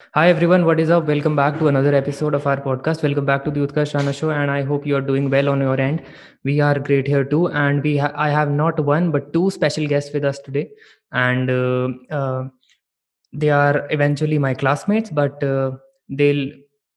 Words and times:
Hi 0.00 0.28
everyone, 0.30 0.64
what 0.64 0.78
is 0.80 0.90
up? 0.90 1.06
Welcome 1.06 1.34
back 1.36 1.58
to 1.58 1.68
another 1.68 1.94
episode 1.94 2.34
of 2.34 2.46
our 2.46 2.56
podcast. 2.60 3.02
Welcome 3.02 3.24
back 3.24 3.44
to 3.44 3.50
the 3.50 3.60
Utkarsh 3.66 3.94
Rana 3.94 4.12
Show, 4.12 4.30
and 4.30 4.50
I 4.50 4.62
hope 4.62 4.86
you 4.86 4.96
are 4.96 5.00
doing 5.00 5.28
well 5.28 5.48
on 5.48 5.60
your 5.60 5.80
end. 5.80 6.02
We 6.44 6.60
are 6.60 6.78
great 6.78 7.06
here 7.06 7.24
too, 7.24 7.48
and 7.48 7.82
we 7.82 7.96
ha- 7.98 8.12
I 8.14 8.30
have 8.30 8.50
not 8.50 8.78
one 8.78 9.10
but 9.10 9.32
two 9.32 9.50
special 9.50 9.86
guests 9.86 10.12
with 10.14 10.24
us 10.24 10.38
today, 10.38 10.70
and 11.12 11.50
uh, 11.50 11.88
uh, 12.10 12.48
they 13.32 13.50
are 13.50 13.86
eventually 13.90 14.38
my 14.38 14.54
classmates, 14.54 15.10
but 15.10 15.42
uh, 15.42 15.72
they'll 16.08 16.50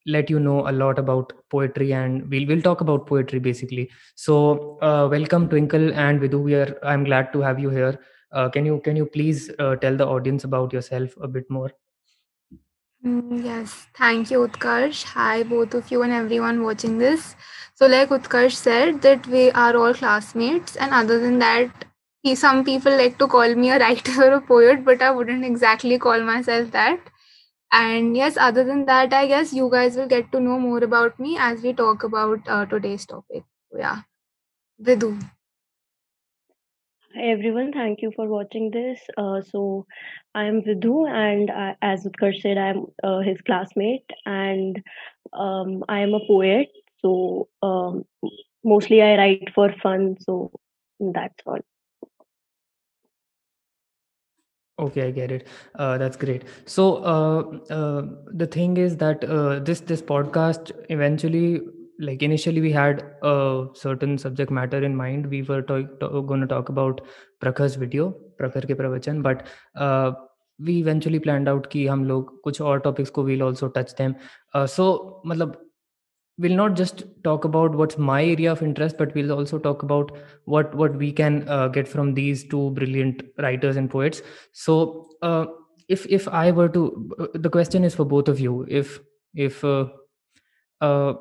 let 0.06 0.30
you 0.30 0.40
know 0.40 0.70
a 0.70 0.72
lot 0.72 1.00
about 1.00 1.34
poetry, 1.50 1.94
and 1.94 2.30
we'll 2.30 2.48
we'll 2.48 2.62
talk 2.62 2.82
about 2.82 3.08
poetry 3.08 3.40
basically. 3.40 3.90
So, 4.16 4.78
uh, 4.82 5.08
welcome 5.12 5.50
Twinkle 5.50 5.92
and 5.94 6.22
Vidhu. 6.22 6.44
We 6.44 6.56
are 6.56 6.78
I'm 6.84 7.04
glad 7.04 7.34
to 7.34 7.42
have 7.42 7.60
you 7.60 7.70
here. 7.72 8.00
Uh, 8.32 8.50
can 8.50 8.66
you 8.66 8.80
can 8.86 8.96
you 8.96 9.06
please 9.06 9.50
uh, 9.60 9.76
tell 9.78 9.96
the 9.96 10.08
audience 10.08 10.44
about 10.44 10.72
yourself 10.72 11.16
a 11.22 11.28
bit 11.28 11.50
more? 11.50 11.72
Mm, 13.06 13.44
yes, 13.44 13.88
thank 13.98 14.30
you, 14.32 14.40
Utkarsh. 14.48 15.04
Hi, 15.14 15.44
both 15.44 15.74
of 15.74 15.92
you 15.92 16.02
and 16.04 16.14
everyone 16.14 16.64
watching 16.64 16.98
this. 16.98 17.36
So, 17.76 17.88
like 17.88 18.10
Utkarsh 18.10 18.54
said, 18.56 19.02
that 19.02 19.28
we 19.28 19.50
are 19.52 19.76
all 19.76 19.94
classmates, 19.94 20.76
and 20.76 20.94
other 20.94 21.20
than 21.20 21.40
that, 21.40 21.86
some 22.36 22.64
people 22.64 22.96
like 22.98 23.18
to 23.20 23.28
call 23.28 23.56
me 23.56 23.72
a 23.72 23.80
writer 23.80 24.18
or 24.26 24.32
a 24.34 24.42
poet, 24.42 24.84
but 24.86 25.02
I 25.02 25.12
wouldn't 25.12 25.46
exactly 25.46 25.98
call 25.98 26.22
myself 26.22 26.72
that. 26.72 27.00
And 27.72 28.18
yes, 28.18 28.38
other 28.38 28.64
than 28.64 28.86
that, 28.86 29.14
I 29.14 29.28
guess 29.28 29.54
you 29.54 29.70
guys 29.72 29.96
will 29.98 30.08
get 30.08 30.32
to 30.34 30.40
know 30.40 30.60
more 30.60 30.84
about 30.84 31.20
me 31.20 31.38
as 31.40 31.62
we 31.64 31.74
talk 31.74 32.04
about 32.04 32.48
uh, 32.48 32.66
today's 32.68 33.06
topic. 33.06 33.44
Yeah, 33.78 34.02
Vidhu. 34.82 35.14
Everyone, 37.20 37.72
thank 37.74 38.02
you 38.02 38.12
for 38.16 38.28
watching 38.28 38.72
this. 38.72 39.00
Uh, 39.18 39.42
so, 39.42 39.86
I 40.34 40.46
am 40.46 40.62
Vidhu, 40.62 41.10
and 41.10 41.52
I, 41.52 41.76
as 41.82 42.06
Utkarsh 42.06 42.42
said, 42.42 42.58
I 42.58 42.70
am 42.70 42.86
uh, 43.04 43.20
his 43.20 43.42
classmate, 43.42 44.10
and 44.26 44.82
um, 45.34 45.84
I 45.90 46.00
am 46.00 46.14
a 46.14 46.26
poet. 46.26 46.70
So, 47.02 47.50
um, 47.62 48.06
mostly 48.64 49.02
I 49.02 49.18
write 49.18 49.52
for 49.54 49.74
fun. 49.82 50.18
So, 50.22 50.52
that's 51.00 51.36
all. 51.46 51.60
Okay, 54.80 55.08
I 55.08 55.12
get 55.12 55.32
it. 55.32 55.48
Uh, 55.76 55.98
that's 55.98 56.18
great. 56.18 56.44
So 56.66 56.96
uh, 57.04 57.74
uh, 57.74 58.08
the 58.34 58.48
thing 58.48 58.78
is 58.78 58.98
that 58.98 59.24
uh, 59.24 59.60
this 59.60 59.82
this 59.82 60.02
podcast 60.02 60.72
eventually, 60.90 61.62
like 62.02 62.24
initially 62.24 62.62
we 62.62 62.72
had 62.72 63.04
a 63.24 63.68
certain 63.76 64.18
subject 64.18 64.52
matter 64.52 64.84
in 64.84 64.96
mind. 64.96 65.28
We 65.28 65.42
were 65.44 65.62
to- 65.64 65.88
to- 66.02 66.22
going 66.34 66.42
to 66.42 66.48
talk 66.48 66.70
about 66.70 67.02
Prakhar's 67.42 67.76
video 67.76 68.14
Prakhar 68.40 68.64
ke 68.72 68.78
pravachan 68.84 69.22
but 69.22 69.48
uh, 69.76 70.12
we 70.60 70.78
eventually 70.80 71.20
planned 71.20 71.50
out 71.52 71.70
ki 71.74 71.86
hum 71.88 72.08
log 72.14 72.32
kuch 72.48 72.62
aur 72.72 72.80
topics 72.88 73.14
ko 73.18 73.24
we'll 73.30 73.44
also 73.44 73.70
touch 73.70 73.94
them. 74.02 74.16
Uh, 74.54 74.66
so 74.66 74.88
matlab 75.32 75.56
we'll 76.38 76.60
not 76.60 76.76
just 76.82 77.04
talk 77.24 77.46
about 77.46 77.76
what's 77.76 77.98
my 78.10 78.20
area 78.34 78.52
of 78.52 78.62
interest 78.68 78.98
but 78.98 79.14
we'll 79.16 79.34
also 79.38 79.60
talk 79.60 79.84
about 79.84 80.12
what 80.46 80.76
what 80.84 80.96
we 81.06 81.12
can 81.22 81.42
uh, 81.48 81.68
get 81.80 81.88
from 81.96 82.14
these 82.20 82.46
two 82.54 82.70
brilliant 82.72 83.24
writers 83.38 83.82
and 83.84 83.92
poets. 83.98 84.22
So 84.54 84.78
uh, 85.22 85.46
if 85.88 86.06
if 86.20 86.28
i 86.28 86.52
were 86.52 86.70
to 86.70 86.86
uh, 87.20 87.28
the 87.48 87.50
question 87.50 87.84
is 87.84 87.96
for 87.96 88.06
both 88.06 88.28
of 88.36 88.40
you. 88.40 88.66
If 88.70 89.00
if 89.50 89.64
uh, 89.64 89.86
uh 90.80 91.14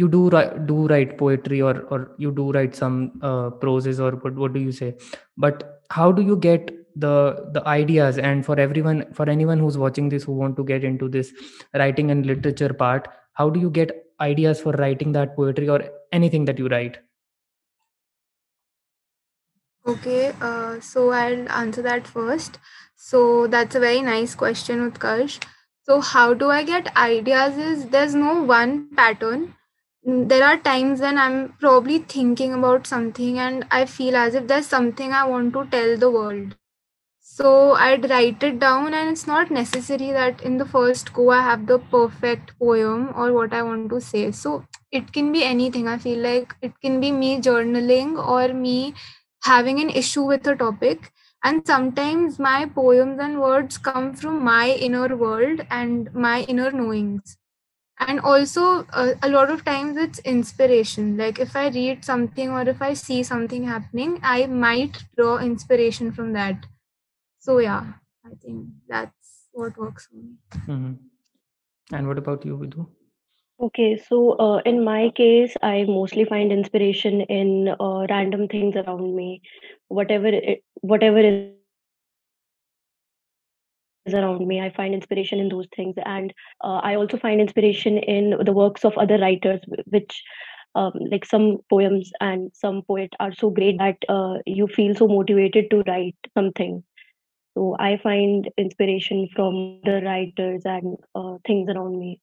you 0.00 0.08
do 0.08 0.28
write, 0.28 0.66
do 0.66 0.86
write 0.88 1.16
poetry 1.18 1.60
or 1.62 1.74
or 1.96 1.98
you 2.18 2.30
do 2.38 2.50
write 2.52 2.74
some 2.74 2.96
uh, 3.22 3.50
proses 3.50 4.00
or 4.00 4.12
what, 4.24 4.34
what 4.34 4.52
do 4.52 4.60
you 4.60 4.72
say 4.72 4.94
but 5.36 5.62
how 5.90 6.10
do 6.12 6.22
you 6.22 6.36
get 6.36 6.72
the 7.04 7.14
the 7.52 7.62
ideas 7.68 8.18
and 8.18 8.44
for 8.44 8.58
everyone 8.58 9.04
for 9.12 9.28
anyone 9.36 9.58
who's 9.58 9.78
watching 9.78 10.08
this 10.08 10.24
who 10.24 10.32
want 10.32 10.56
to 10.56 10.64
get 10.64 10.84
into 10.84 11.08
this 11.08 11.32
writing 11.74 12.10
and 12.10 12.26
literature 12.26 12.72
part 12.84 13.08
how 13.32 13.48
do 13.50 13.60
you 13.60 13.70
get 13.70 13.96
ideas 14.20 14.60
for 14.60 14.72
writing 14.84 15.12
that 15.12 15.36
poetry 15.36 15.68
or 15.68 15.80
anything 16.12 16.44
that 16.46 16.58
you 16.58 16.68
write 16.68 16.98
Okay, 19.86 20.32
uh, 20.40 20.80
so 20.80 21.10
I'll 21.10 21.48
answer 21.48 21.80
that 21.82 22.08
first. 22.08 22.58
So 22.96 23.46
that's 23.46 23.74
a 23.76 23.80
very 23.80 24.02
nice 24.02 24.34
question, 24.34 24.90
Utkarsh. 24.90 25.40
So 25.84 26.00
how 26.00 26.34
do 26.34 26.50
I 26.50 26.64
get 26.64 26.96
ideas? 26.96 27.56
Is 27.56 27.86
there's 27.90 28.14
no 28.14 28.42
one 28.42 28.90
pattern. 28.96 29.54
There 30.08 30.44
are 30.44 30.56
times 30.56 31.00
when 31.00 31.18
I'm 31.18 31.54
probably 31.60 31.98
thinking 31.98 32.54
about 32.54 32.86
something 32.86 33.38
and 33.38 33.66
I 33.70 33.84
feel 33.86 34.16
as 34.16 34.34
if 34.34 34.46
there's 34.46 34.66
something 34.66 35.12
I 35.12 35.24
want 35.24 35.52
to 35.54 35.66
tell 35.66 35.98
the 35.98 36.10
world. 36.10 36.54
So 37.20 37.72
I'd 37.72 38.08
write 38.10 38.42
it 38.42 38.58
down, 38.60 38.94
and 38.94 39.10
it's 39.10 39.26
not 39.26 39.50
necessary 39.50 40.12
that 40.12 40.42
in 40.42 40.58
the 40.58 40.66
first 40.66 41.12
go 41.12 41.30
I 41.30 41.42
have 41.42 41.66
the 41.66 41.78
perfect 41.78 42.58
poem 42.58 43.12
or 43.16 43.32
what 43.32 43.52
I 43.52 43.62
want 43.62 43.90
to 43.90 44.00
say. 44.00 44.32
So 44.32 44.64
it 44.92 45.12
can 45.12 45.32
be 45.32 45.44
anything. 45.44 45.88
I 45.88 45.98
feel 45.98 46.20
like 46.20 46.54
it 46.62 46.80
can 46.80 47.00
be 47.00 47.12
me 47.12 47.40
journaling 47.40 48.16
or 48.16 48.54
me 48.54 48.94
having 49.44 49.80
an 49.80 49.90
issue 49.90 50.24
with 50.24 50.46
a 50.46 50.56
topic. 50.56 51.12
And 51.42 51.66
sometimes 51.66 52.38
my 52.38 52.66
poems 52.66 53.18
and 53.20 53.40
words 53.40 53.78
come 53.78 54.14
from 54.14 54.44
my 54.44 54.70
inner 54.70 55.16
world 55.16 55.66
and 55.70 56.14
my 56.14 56.42
inner 56.42 56.70
knowings. 56.70 57.38
And 57.98 58.20
also, 58.20 58.84
uh, 58.92 59.14
a 59.22 59.28
lot 59.28 59.50
of 59.50 59.64
times 59.64 59.96
it's 59.96 60.18
inspiration. 60.20 61.16
Like 61.16 61.38
if 61.38 61.56
I 61.56 61.68
read 61.68 62.04
something 62.04 62.50
or 62.50 62.62
if 62.62 62.82
I 62.82 62.92
see 62.94 63.22
something 63.22 63.64
happening, 63.64 64.20
I 64.22 64.46
might 64.46 65.04
draw 65.16 65.38
inspiration 65.38 66.12
from 66.12 66.32
that 66.34 66.66
so 67.38 67.58
yeah, 67.58 67.84
I 68.24 68.30
think 68.42 68.66
that's 68.88 69.48
what 69.52 69.76
works 69.78 70.06
for 70.08 70.16
me. 70.16 70.34
hmm 70.66 70.92
and 71.92 72.08
what 72.08 72.18
about 72.18 72.44
you 72.44 72.56
Vidhu? 72.58 72.86
Okay, 73.60 73.96
so 73.96 74.32
uh, 74.32 74.60
in 74.66 74.84
my 74.84 75.10
case, 75.16 75.54
I 75.62 75.84
mostly 75.88 76.24
find 76.24 76.52
inspiration 76.52 77.20
in 77.22 77.68
uh, 77.80 78.06
random 78.10 78.48
things 78.48 78.74
around 78.76 79.14
me, 79.16 79.42
whatever 79.88 80.26
it, 80.26 80.64
whatever 80.82 81.20
is 81.20 81.38
around 84.14 84.46
me. 84.46 84.60
I 84.60 84.70
find 84.70 84.94
inspiration 84.94 85.38
in 85.38 85.48
those 85.48 85.66
things, 85.74 85.94
and 86.04 86.32
uh, 86.62 86.80
I 86.82 86.94
also 86.96 87.16
find 87.16 87.40
inspiration 87.40 87.98
in 87.98 88.36
the 88.44 88.52
works 88.52 88.84
of 88.84 88.96
other 88.98 89.18
writers, 89.18 89.60
which 89.86 90.22
um, 90.74 90.92
like 91.10 91.24
some 91.24 91.58
poems 91.70 92.10
and 92.20 92.50
some 92.54 92.82
poet 92.82 93.12
are 93.18 93.32
so 93.34 93.50
great 93.50 93.78
that 93.78 93.96
uh, 94.08 94.34
you 94.44 94.66
feel 94.68 94.94
so 94.94 95.08
motivated 95.08 95.70
to 95.70 95.82
write 95.86 96.16
something. 96.34 96.84
So 97.56 97.74
I 97.78 97.98
find 98.02 98.50
inspiration 98.58 99.28
from 99.34 99.80
the 99.84 100.02
writers 100.04 100.62
and 100.66 100.96
uh, 101.14 101.38
things 101.46 101.70
around 101.70 101.98
me. 101.98 102.20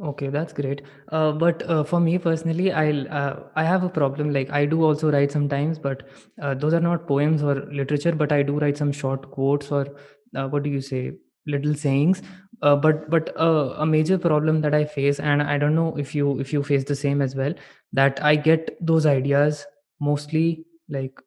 Okay, 0.00 0.28
that's 0.28 0.52
great. 0.52 0.82
Uh, 1.10 1.32
but 1.32 1.68
uh, 1.68 1.82
for 1.82 1.98
me 1.98 2.18
personally, 2.18 2.70
I'll 2.70 3.08
uh, 3.08 3.36
I 3.56 3.64
have 3.64 3.82
a 3.82 3.88
problem. 3.88 4.32
Like 4.32 4.50
I 4.50 4.64
do 4.64 4.84
also 4.84 5.10
write 5.10 5.32
sometimes, 5.32 5.78
but 5.78 6.04
uh, 6.40 6.54
those 6.54 6.72
are 6.72 6.80
not 6.80 7.08
poems 7.08 7.42
or 7.42 7.54
literature. 7.72 8.12
But 8.12 8.30
I 8.30 8.42
do 8.42 8.58
write 8.58 8.76
some 8.76 8.92
short 8.92 9.28
quotes 9.32 9.72
or 9.72 9.86
uh, 10.36 10.48
what 10.48 10.62
do 10.62 10.70
you 10.70 10.80
say, 10.80 11.12
little 11.46 11.74
sayings. 11.74 12.22
Uh, 12.62 12.74
but 12.74 13.08
but 13.10 13.32
uh, 13.38 13.74
a 13.78 13.86
major 13.86 14.18
problem 14.18 14.60
that 14.62 14.74
I 14.74 14.84
face, 14.84 15.20
and 15.20 15.42
I 15.42 15.58
don't 15.58 15.74
know 15.74 15.96
if 15.96 16.14
you 16.14 16.38
if 16.40 16.52
you 16.52 16.62
face 16.62 16.84
the 16.84 16.96
same 16.96 17.22
as 17.22 17.36
well, 17.36 17.54
that 17.92 18.22
I 18.22 18.34
get 18.36 18.76
those 18.84 19.06
ideas 19.06 19.64
mostly 20.00 20.64
like 20.88 21.20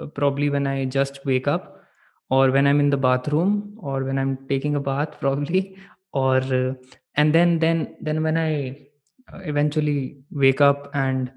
uh, 0.00 0.06
probably 0.06 0.50
when 0.50 0.66
I 0.66 0.84
just 0.86 1.24
wake 1.26 1.48
up, 1.48 1.82
or 2.30 2.50
when 2.50 2.66
I'm 2.66 2.80
in 2.80 2.90
the 2.90 2.96
bathroom, 2.96 3.76
or 3.78 4.04
when 4.04 4.18
I'm 4.18 4.38
taking 4.48 4.74
a 4.76 4.80
bath, 4.80 5.16
probably, 5.20 5.76
or 6.12 6.36
uh, 6.38 6.74
and 7.14 7.34
then 7.34 7.58
then 7.58 7.96
then 8.00 8.22
when 8.22 8.38
I 8.38 8.88
uh, 9.32 9.38
eventually 9.40 10.16
wake 10.30 10.60
up 10.60 10.90
and 10.94 11.30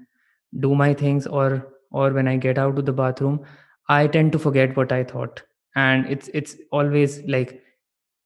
do 0.60 0.74
my 0.74 0.94
things, 0.94 1.26
or 1.26 1.66
or 1.90 2.10
when 2.12 2.28
I 2.28 2.36
get 2.36 2.58
out 2.58 2.78
of 2.78 2.86
the 2.86 2.92
bathroom, 2.92 3.44
I 3.88 4.06
tend 4.06 4.32
to 4.32 4.38
forget 4.38 4.76
what 4.76 4.92
I 4.92 5.04
thought, 5.04 5.42
and 5.76 6.06
it's 6.08 6.28
it's 6.34 6.56
always 6.72 7.22
like 7.24 7.62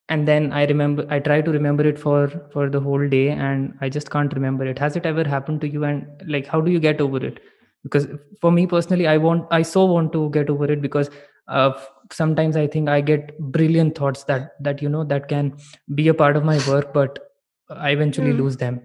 and 0.09 0.27
then 0.29 0.53
i 0.53 0.65
remember 0.67 1.07
i 1.11 1.19
try 1.19 1.41
to 1.41 1.53
remember 1.53 1.87
it 1.87 1.99
for 1.99 2.29
for 2.53 2.69
the 2.71 2.81
whole 2.81 3.07
day 3.09 3.29
and 3.31 3.75
i 3.81 3.89
just 3.89 4.11
can't 4.11 4.33
remember 4.35 4.67
it. 4.67 4.79
Has 4.79 4.97
it 4.97 5.07
ever 5.07 5.25
happened 5.25 5.61
to 5.63 5.69
you? 5.69 5.85
And 5.85 6.07
like 6.27 6.47
how 6.47 6.61
do 6.61 6.71
you 6.73 6.81
get 6.81 7.01
over 7.01 7.25
it? 7.25 7.41
Because 7.85 8.09
for 8.41 8.53
me 8.53 8.67
personally 8.67 9.07
i 9.07 9.17
want 9.17 9.47
i 9.51 9.63
so 9.63 9.85
want 9.87 10.13
to 10.13 10.31
get 10.31 10.51
over 10.51 10.71
it 10.73 10.83
because 10.83 11.11
uh, 11.49 11.73
sometimes 12.13 12.57
i 12.57 12.67
think 12.67 12.89
i 12.89 13.01
get 13.01 13.39
brilliant 13.59 13.97
thoughts 13.97 14.25
that 14.25 14.53
that 14.61 14.83
you 14.83 14.89
know 14.89 15.05
that 15.05 15.29
can 15.29 15.55
be 15.95 16.09
a 16.09 16.15
part 16.15 16.37
of 16.37 16.45
my 16.45 16.59
work 16.69 16.93
but 16.93 17.19
i 17.71 17.91
eventually 17.91 18.33
Hmm. 18.33 18.41
lose 18.43 18.57
them 18.59 18.81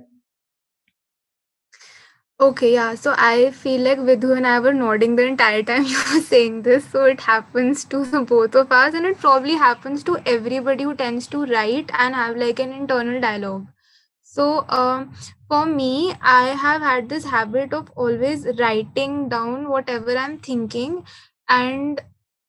Okay, 2.39 2.73
yeah. 2.73 2.95
So 2.95 3.13
I 3.17 3.51
feel 3.51 3.81
like 3.81 3.99
Vidhu 3.99 4.35
and 4.37 4.47
I 4.47 4.59
were 4.59 4.73
nodding 4.73 5.15
the 5.15 5.25
entire 5.25 5.63
time 5.63 5.83
you 5.93 5.97
were 6.11 6.21
saying 6.21 6.61
this. 6.63 6.85
So 6.89 7.03
it 7.05 7.21
happens 7.21 7.83
to 7.85 8.03
the 8.05 8.21
both 8.31 8.55
of 8.55 8.71
us, 8.71 8.93
and 8.93 9.05
it 9.05 9.17
probably 9.19 9.55
happens 9.55 10.03
to 10.03 10.17
everybody 10.25 10.83
who 10.85 10.95
tends 10.95 11.27
to 11.35 11.45
write 11.45 11.91
and 12.05 12.15
have 12.15 12.37
like 12.37 12.59
an 12.59 12.71
internal 12.73 13.19
dialogue. 13.21 13.67
So, 14.23 14.65
um, 14.69 15.13
for 15.49 15.65
me, 15.65 16.13
I 16.21 16.49
have 16.65 16.81
had 16.81 17.09
this 17.09 17.25
habit 17.25 17.73
of 17.73 17.91
always 17.95 18.47
writing 18.59 19.29
down 19.29 19.69
whatever 19.69 20.17
I'm 20.17 20.39
thinking, 20.39 21.05
and 21.49 22.01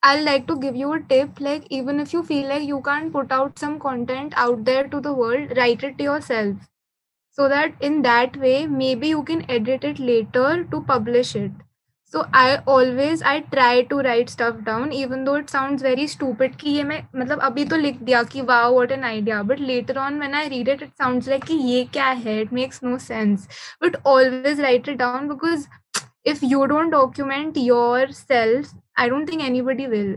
I'll 0.03 0.25
like 0.25 0.47
to 0.49 0.59
give 0.61 0.77
you 0.77 0.93
a 0.95 1.01
tip. 1.01 1.41
Like, 1.41 1.67
even 1.71 2.01
if 2.01 2.13
you 2.13 2.23
feel 2.25 2.49
like 2.49 2.65
you 2.65 2.83
can't 2.83 3.13
put 3.13 3.33
out 3.33 3.59
some 3.59 3.79
content 3.81 4.35
out 4.37 4.65
there 4.65 4.89
to 4.89 5.01
the 5.01 5.13
world, 5.13 5.57
write 5.57 5.85
it 5.85 5.99
to 5.99 6.05
yourself 6.05 6.57
so 7.39 7.49
that 7.53 7.87
in 7.91 8.03
that 8.03 8.37
way 8.43 8.67
maybe 8.67 9.09
you 9.15 9.23
can 9.31 9.45
edit 9.51 9.85
it 9.85 9.99
later 10.11 10.51
to 10.75 10.81
publish 10.91 11.35
it 11.37 11.65
so 12.13 12.25
i 12.41 12.45
always 12.75 13.23
i 13.31 13.35
try 13.55 13.83
to 13.91 13.97
write 14.07 14.31
stuff 14.35 14.61
down 14.69 14.93
even 14.99 15.25
though 15.25 15.35
it 15.41 15.51
sounds 15.51 15.83
very 15.87 16.07
stupid 16.13 16.57
ki 16.61 16.75
ye 16.77 16.85
main 16.91 17.09
matlab 17.23 17.43
abhi 17.49 17.65
to 17.73 17.81
likh 17.81 17.99
diya 18.11 18.23
ki 18.35 18.45
wow 18.51 18.63
what 18.77 18.95
an 18.97 19.05
idea 19.09 19.41
but 19.51 19.65
later 19.73 19.99
on 20.05 20.23
when 20.25 20.39
i 20.41 20.45
read 20.55 20.71
it 20.77 20.87
it 20.87 20.95
sounds 21.03 21.31
like 21.35 21.45
ki 21.51 21.59
ye 21.73 21.83
kya 21.99 22.13
hai 22.23 22.39
it 22.45 22.55
makes 22.61 22.81
no 22.89 22.95
sense 23.09 23.61
but 23.87 24.01
always 24.15 24.65
write 24.67 24.91
it 24.95 25.03
down 25.03 25.29
because 25.35 25.69
if 26.35 26.49
you 26.55 26.65
don't 26.75 26.97
document 26.99 27.61
yourself 27.67 28.73
i 29.05 29.09
don't 29.15 29.35
think 29.35 29.49
anybody 29.51 29.93
will 29.99 30.17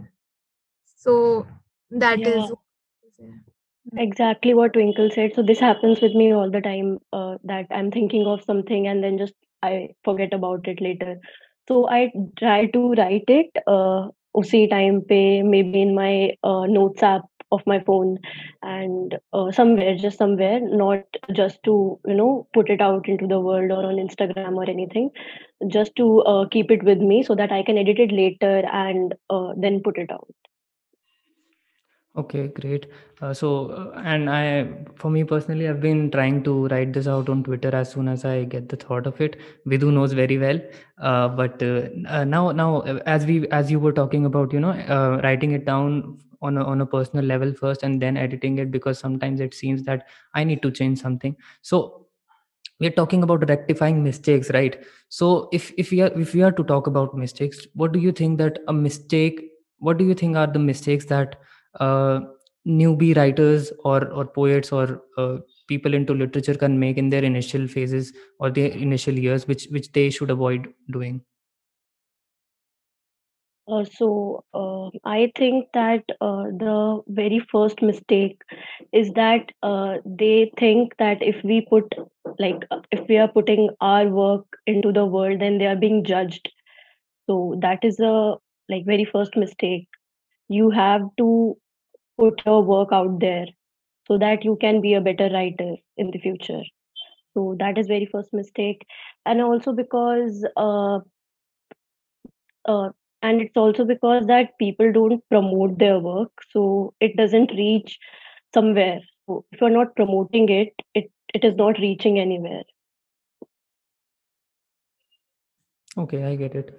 so 1.08 1.20
that 2.06 2.20
yeah. 2.20 2.42
is 2.46 2.58
exactly 3.98 4.54
what 4.54 4.74
twinkle 4.74 5.10
said. 5.12 5.32
So 5.36 5.42
this 5.44 5.60
happens 5.60 6.02
with 6.02 6.14
me 6.14 6.32
all 6.34 6.50
the 6.52 6.62
time 6.62 7.00
uh, 7.14 7.38
that 7.44 7.68
i'm 7.72 7.92
thinking 7.92 8.26
of 8.28 8.44
something 8.44 8.88
and 8.88 9.04
then 9.04 9.18
just 9.18 9.34
i 9.64 9.90
forget 10.04 10.34
about 10.34 10.68
it 10.68 10.82
later. 10.82 11.18
So 11.68 11.88
i 11.90 12.12
try 12.38 12.66
to 12.68 12.94
write 12.94 13.26
it 13.28 13.52
uh, 13.68 14.10
usi 14.38 14.68
time 14.68 15.02
pe 15.10 15.42
maybe 15.44 15.82
in 15.82 15.96
my 15.96 16.34
uh, 16.44 16.66
notes 16.66 17.04
app 17.04 17.22
of 17.52 17.62
my 17.66 17.80
phone 17.86 18.18
and 18.62 19.18
uh, 19.34 19.52
somewhere 19.52 19.96
just 19.96 20.18
somewhere 20.20 20.60
not 20.62 21.04
just 21.40 21.62
to 21.64 22.00
you 22.06 22.16
know 22.16 22.48
put 22.54 22.70
it 22.70 22.82
out 22.82 23.08
into 23.08 23.28
the 23.28 23.40
world 23.40 23.72
or 23.72 23.84
on 23.92 23.96
instagram 24.06 24.56
or 24.56 24.70
anything 24.70 25.10
just 25.68 25.96
to 25.96 26.22
uh, 26.34 26.46
keep 26.52 26.70
it 26.72 26.84
with 26.84 27.00
me 27.00 27.24
so 27.24 27.36
that 27.36 27.52
i 27.52 27.64
can 27.64 27.78
edit 27.78 28.00
it 28.00 28.12
later 28.12 28.56
and 28.84 29.16
uh, 29.30 29.54
then 29.58 29.82
put 29.90 29.98
it 29.98 30.12
out 30.12 30.49
Okay, 32.18 32.48
great. 32.48 32.88
Uh, 33.22 33.34
so, 33.34 33.68
uh, 33.70 34.02
and 34.04 34.30
I, 34.30 34.68
for 34.96 35.10
me 35.12 35.24
personally, 35.24 35.68
I've 35.70 35.80
been 35.80 36.10
trying 36.12 36.44
to 36.44 36.68
write 36.68 36.92
this 36.92 37.08
out 37.08 37.30
on 37.30 37.44
Twitter 37.44 37.74
as 37.74 37.92
soon 37.92 38.08
as 38.08 38.26
I 38.26 38.44
get 38.46 38.68
the 38.68 38.76
thought 38.78 39.06
of 39.06 39.22
it. 39.22 39.38
Vidhu 39.68 39.94
knows 39.94 40.14
very 40.14 40.38
well, 40.38 40.60
uh, 41.00 41.28
but 41.30 41.62
uh, 41.62 41.88
uh, 42.08 42.26
now, 42.26 42.52
now, 42.52 42.78
uh, 42.82 43.00
as 43.06 43.26
we, 43.26 43.48
as 43.50 43.70
you 43.72 43.80
were 43.80 43.94
talking 43.94 44.26
about, 44.26 44.52
you 44.52 44.60
know, 44.60 44.72
writing 45.24 45.52
it 45.52 45.66
down 45.66 46.18
on 46.42 46.58
a, 46.58 46.64
on 46.64 46.82
a 46.82 46.86
personal 46.86 47.24
level 47.24 47.54
first 47.54 47.84
and 47.84 48.02
then 48.02 48.18
editing 48.18 48.58
it 48.58 48.72
because 48.72 48.98
sometimes 48.98 49.40
it 49.40 49.54
seems 49.54 49.84
that 49.84 50.08
I 50.34 50.44
need 50.44 50.62
to 50.64 50.72
change 50.72 51.00
something. 51.00 51.36
So, 51.62 52.08
we're 52.80 52.92
talking 52.92 53.24
about 53.24 53.48
rectifying 53.50 54.04
mistakes, 54.04 54.50
right? 54.52 54.84
So, 55.10 55.50
if 55.52 55.72
if 55.78 55.92
we 55.92 56.02
are 56.02 56.12
if 56.26 56.34
we 56.34 56.42
are 56.44 56.52
to 56.52 56.64
talk 56.64 56.88
about 56.88 57.16
mistakes, 57.18 57.68
what 57.74 57.92
do 57.92 58.00
you 58.00 58.12
think 58.12 58.38
that 58.40 58.60
a 58.68 58.74
mistake? 58.74 59.42
What 59.80 59.98
do 59.98 60.06
you 60.06 60.14
think 60.14 60.36
are 60.38 60.48
the 60.48 60.60
mistakes 60.60 61.06
that 61.06 61.36
uh, 61.80 62.20
newbie 62.68 63.16
writers 63.16 63.72
or 63.84 64.08
or 64.12 64.26
poets 64.26 64.72
or 64.72 65.02
uh, 65.18 65.38
people 65.68 65.94
into 65.94 66.14
literature 66.14 66.56
can 66.56 66.80
make 66.80 66.98
in 66.98 67.10
their 67.10 67.24
initial 67.24 67.68
phases 67.68 68.14
or 68.40 68.50
their 68.52 68.70
initial 68.72 69.14
years 69.28 69.48
which 69.48 69.68
which 69.72 69.92
they 69.94 70.10
should 70.10 70.30
avoid 70.30 70.74
doing 70.92 71.22
Uh, 73.68 73.84
so 73.86 74.44
uh, 74.54 74.90
I 75.06 75.32
think 75.38 75.68
that 75.74 76.04
uh, 76.20 76.44
the 76.64 77.02
very 77.08 77.40
first 77.52 77.82
mistake 77.84 78.42
is 78.92 79.12
that 79.14 79.52
uh, 79.62 79.98
they 80.06 80.52
think 80.58 80.96
that 80.98 81.22
if 81.22 81.44
we 81.44 81.62
put 81.62 81.94
like 82.40 82.66
uh, 82.72 82.82
if 82.92 83.08
we 83.08 83.18
are 83.18 83.28
putting 83.28 83.70
our 83.80 84.08
work 84.08 84.46
into 84.66 84.92
the 84.92 85.06
world, 85.06 85.40
then 85.40 85.60
they 85.60 85.68
are 85.68 85.76
being 85.76 86.04
judged. 86.04 86.52
So 87.28 87.56
that 87.62 87.84
is 87.84 88.00
a 88.00 88.38
like 88.70 88.86
very 88.86 89.06
first 89.06 89.36
mistake. 89.38 89.88
You 90.50 90.72
have 90.72 91.04
to 91.18 91.58
put 92.20 92.42
your 92.46 92.64
work 92.64 92.90
out 92.92 93.20
there 93.20 93.48
so 94.08 94.18
that 94.18 94.44
you 94.46 94.58
can 94.62 94.82
be 94.82 94.94
a 94.96 95.02
better 95.02 95.30
writer 95.30 95.76
in 95.98 96.12
the 96.12 96.20
future. 96.20 96.64
So 97.34 97.56
that 97.60 97.78
is 97.78 97.88
very 97.88 98.06
first 98.12 98.34
mistake, 98.34 98.86
and 99.26 99.42
also 99.42 99.74
because 99.74 100.46
uh, 100.58 101.00
uh, 102.66 102.90
and 103.22 103.42
it's 103.42 103.58
also 103.58 103.86
because 103.86 104.26
that 104.28 104.58
people 104.60 104.92
don't 104.92 105.24
promote 105.30 105.78
their 105.80 106.00
work 106.00 106.32
so 106.52 106.94
it 107.00 107.16
doesn't 107.18 107.52
reach 107.52 108.00
somewhere. 108.54 109.02
So 109.28 109.46
if 109.52 109.62
you're 109.62 109.70
not 109.70 109.96
promoting 109.96 110.50
it 110.50 110.74
it 110.96 111.12
it 111.34 111.44
is 111.46 111.56
not 111.56 111.80
reaching 111.80 112.20
anywhere. 112.20 112.64
Okay 115.98 116.24
i 116.24 116.36
get 116.36 116.56
it. 116.56 116.74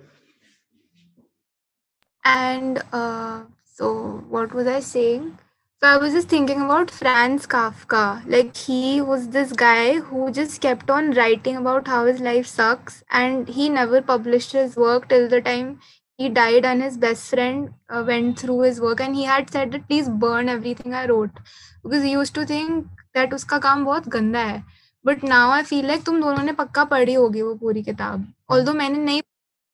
And 2.24 2.82
uh, 2.92 3.44
so 3.80 4.22
what 4.28 4.52
was 4.52 4.66
I 4.66 4.80
saying? 4.80 5.38
So 5.82 5.88
I 5.88 5.96
was 5.96 6.12
just 6.12 6.28
thinking 6.28 6.60
about 6.60 6.90
Franz 6.90 7.46
Kafka. 7.46 8.22
Like 8.26 8.54
he 8.54 9.00
was 9.00 9.28
this 9.28 9.52
guy 9.52 10.00
who 10.00 10.30
just 10.30 10.60
kept 10.60 10.90
on 10.90 11.12
writing 11.12 11.56
about 11.56 11.88
how 11.88 12.04
his 12.04 12.20
life 12.20 12.46
sucks, 12.46 13.02
and 13.10 13.48
he 13.48 13.70
never 13.70 14.02
published 14.02 14.52
his 14.52 14.76
work 14.76 15.08
till 15.08 15.28
the 15.28 15.40
time 15.40 15.80
he 16.18 16.28
died. 16.28 16.66
And 16.66 16.82
his 16.82 16.98
best 16.98 17.30
friend 17.30 17.70
uh, 17.88 18.04
went 18.06 18.38
through 18.38 18.60
his 18.60 18.82
work, 18.82 19.00
and 19.00 19.16
he 19.16 19.24
had 19.24 19.48
said 19.50 19.72
that 19.72 19.88
please 19.88 20.10
burn 20.10 20.50
everything 20.50 20.92
I 20.92 21.06
wrote 21.06 21.40
because 21.82 22.02
he 22.02 22.12
used 22.12 22.34
to 22.34 22.44
think 22.44 22.84
that 23.14 23.32
उसका 23.34 23.58
काम 23.68 23.84
बहुत 23.84 24.08
गंदा 24.08 24.42
है. 24.50 24.64
But 25.04 25.22
now 25.22 25.44
I 25.50 25.62
feel 25.62 25.86
like 25.92 26.04
तुम 26.04 26.20
दोनों 26.20 26.42
ने 26.44 26.52
पक्का 26.60 26.84
पढ़ी 26.84 27.14
होगी 27.14 27.42
वो 27.42 27.54
पूरी 27.64 27.82
किताब. 27.82 28.32
Although 28.52 28.76
मैंने 28.82 28.98
नहीं 28.98 29.22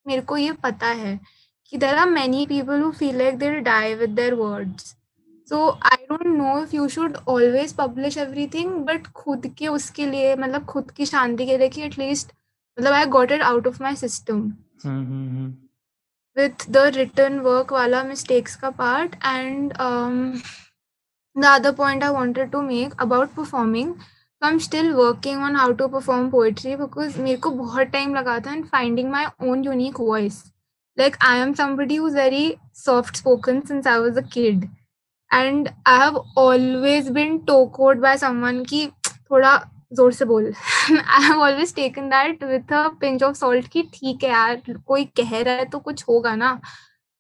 मेरे 0.06 0.22
को 0.22 0.36
ये 0.36 0.52
पता 0.52 0.86
है 0.86 1.20
there 1.72 1.96
are 1.96 2.10
many 2.10 2.46
people 2.46 2.78
who 2.78 2.92
feel 2.92 3.16
like 3.16 3.38
they'll 3.38 3.62
die 3.62 3.94
with 3.94 4.14
their 4.16 4.36
words. 4.36 4.94
So 5.44 5.78
I 5.82 5.98
don't 6.08 6.36
know 6.36 6.62
if 6.62 6.72
you 6.72 6.88
should 6.88 7.18
always 7.26 7.72
publish 7.72 8.16
everything, 8.16 8.84
but 8.84 9.12
खुद 9.14 9.46
के 9.58 9.68
उसके 9.68 10.06
लिए 10.06 10.34
मतलब 10.36 10.64
खुद 10.72 10.90
की 10.90 11.06
शांति 11.06 11.46
के 11.46 11.58
लिए 11.58 11.68
कि 11.68 11.82
at 11.88 11.98
least 11.98 12.32
मतलब 12.78 12.92
I 12.92 13.06
got 13.06 13.30
it 13.30 13.42
out 13.42 13.66
of 13.66 13.80
my 13.80 13.94
system. 13.94 14.56
mm-hmm. 14.84 15.50
With 16.36 16.66
the 16.72 16.92
written 16.96 17.42
work 17.44 17.72
वाला 17.72 18.02
mistakes 18.08 18.56
का 18.56 18.76
part 18.76 19.14
and 19.22 19.72
um, 19.80 20.42
the 21.34 21.48
other 21.48 21.72
point 21.72 22.02
I 22.02 22.10
wanted 22.10 22.52
to 22.52 22.62
make 22.62 23.00
about 23.00 23.34
performing. 23.34 23.94
So 24.42 24.48
I'm 24.48 24.60
still 24.60 24.96
working 24.96 25.38
on 25.38 25.54
how 25.54 25.72
to 25.72 25.88
perform 25.88 26.30
poetry 26.30 26.76
because 26.76 27.16
मेरे 27.16 27.36
को 27.40 27.50
बहुत 27.62 27.92
time 27.92 28.14
लगा 28.14 28.38
था 28.46 28.56
in 28.56 28.64
finding 28.74 29.10
my 29.10 29.24
own 29.40 29.64
unique 29.64 29.98
voice. 29.98 30.42
Like 30.96 31.16
I 31.20 31.36
am 31.38 31.54
somebody 31.54 31.96
who's 31.96 32.14
very 32.14 32.58
soft 32.72 33.16
spoken 33.16 33.64
since 33.66 33.86
I 33.86 33.98
was 33.98 34.16
a 34.16 34.22
kid. 34.22 34.68
And 35.30 35.72
I 35.84 35.96
have 35.96 36.16
always 36.36 37.10
been 37.10 37.40
tokoed 37.46 38.00
by 38.00 38.16
someone 38.16 38.64
कि 38.64 38.86
थोड़ा 39.30 39.56
ज़ोर 39.94 40.12
से 40.12 40.24
बोल 40.24 40.52
I 40.90 41.22
have 41.22 41.40
always 41.42 41.74
taken 41.74 42.08
that 42.08 42.44
with 42.44 42.72
a 42.72 42.86
pinch 43.00 43.22
of 43.22 43.36
salt 43.36 43.68
कि 43.72 43.82
ठीक 43.94 44.24
है 44.24 44.30
यार 44.30 44.62
कोई 44.86 45.04
कह 45.20 45.40
रहा 45.40 45.54
है 45.54 45.64
तो 45.70 45.78
कुछ 45.78 46.04
होगा 46.08 46.34
ना 46.36 46.60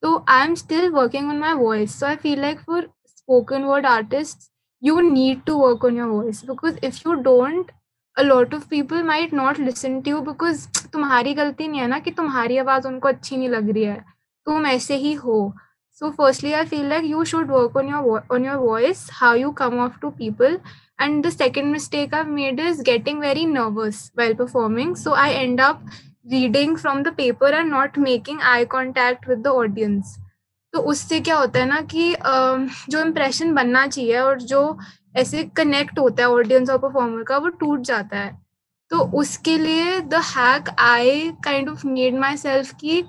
तो 0.02 0.24
I 0.28 0.46
am 0.46 0.54
still 0.54 0.90
working 0.90 1.28
on 1.30 1.38
my 1.38 1.52
voice 1.64 1.98
so 2.00 2.06
I 2.06 2.16
feel 2.22 2.40
like 2.40 2.60
for 2.66 2.88
spoken 3.18 3.64
word 3.66 3.86
artists 3.90 4.50
you 4.82 5.02
need 5.04 5.44
to 5.46 5.54
work 5.58 5.84
on 5.84 5.96
your 5.96 6.08
voice 6.08 6.42
because 6.42 6.76
if 6.82 7.04
you 7.04 7.14
don't 7.22 7.70
a 8.16 8.24
lot 8.24 8.54
of 8.54 8.68
people 8.70 9.02
might 9.02 9.32
not 9.32 9.58
listen 9.58 10.02
to 10.02 10.10
you 10.10 10.22
because 10.22 10.66
तुम्हारी 10.92 11.34
गलती 11.34 11.68
नहीं 11.68 11.80
है 11.80 11.86
ना 11.86 11.98
कि 11.98 12.10
तुम्हारी 12.18 12.56
आवाज़ 12.58 12.86
उनको 12.88 13.08
अच्छी 13.08 13.36
नहीं 13.36 13.48
लग 13.48 13.70
रही 13.70 13.84
है 13.84 14.04
तुम 14.46 14.66
ऐसे 14.66 14.96
ही 14.96 15.12
हो 15.24 15.38
so 16.00 16.08
firstly 16.16 16.50
i 16.54 16.64
feel 16.70 16.88
like 16.92 17.04
you 17.10 17.24
should 17.28 17.52
work 17.52 17.76
on 17.82 17.86
your 17.90 18.16
on 18.36 18.48
your 18.48 18.56
voice 18.62 19.04
how 19.20 19.30
you 19.42 19.52
come 19.60 19.78
off 19.84 19.94
to 20.02 20.10
people 20.18 20.58
and 21.04 21.26
the 21.26 21.30
second 21.34 21.72
mistake 21.76 22.16
i've 22.18 22.32
made 22.40 22.60
is 22.64 22.82
getting 22.88 23.22
very 23.26 23.46
nervous 23.52 24.02
while 24.20 24.34
performing 24.40 24.94
so 25.04 25.14
i 25.22 25.30
end 25.44 25.62
up 25.68 25.80
reading 26.34 26.76
from 26.76 27.02
the 27.06 27.12
paper 27.22 27.52
and 27.60 27.74
not 27.76 27.96
making 27.96 28.44
eye 28.52 28.66
contact 28.76 29.26
with 29.32 29.42
the 29.48 29.56
audience 29.62 30.14
तो 30.74 30.80
उससे 30.92 31.20
क्या 31.20 31.36
होता 31.38 31.60
है 31.60 31.66
ना 31.66 31.80
कि 31.92 32.14
जो 32.90 33.00
impression 33.00 33.52
बनना 33.54 33.86
चाहिए 33.86 34.18
और 34.20 34.40
जो 34.52 34.62
ऐसे 35.16 35.42
कनेक्ट 35.56 35.98
होता 35.98 36.22
है 36.22 36.28
ऑडियंस 36.30 36.70
और 36.70 36.78
परफॉर्मर 36.78 37.22
का, 37.22 37.36
वो 37.38 37.48
टूट 37.50 37.80
जाता 37.82 38.18
है। 38.18 38.34
तो 38.90 38.98
उसके 39.18 39.56
लिए 39.58 40.00
the 40.00 40.14
hack 40.26 40.68
I 40.80 41.30
kind 41.44 41.68
of 41.68 41.86
need 41.86 42.18
myself 42.36 42.72
की 42.80 43.04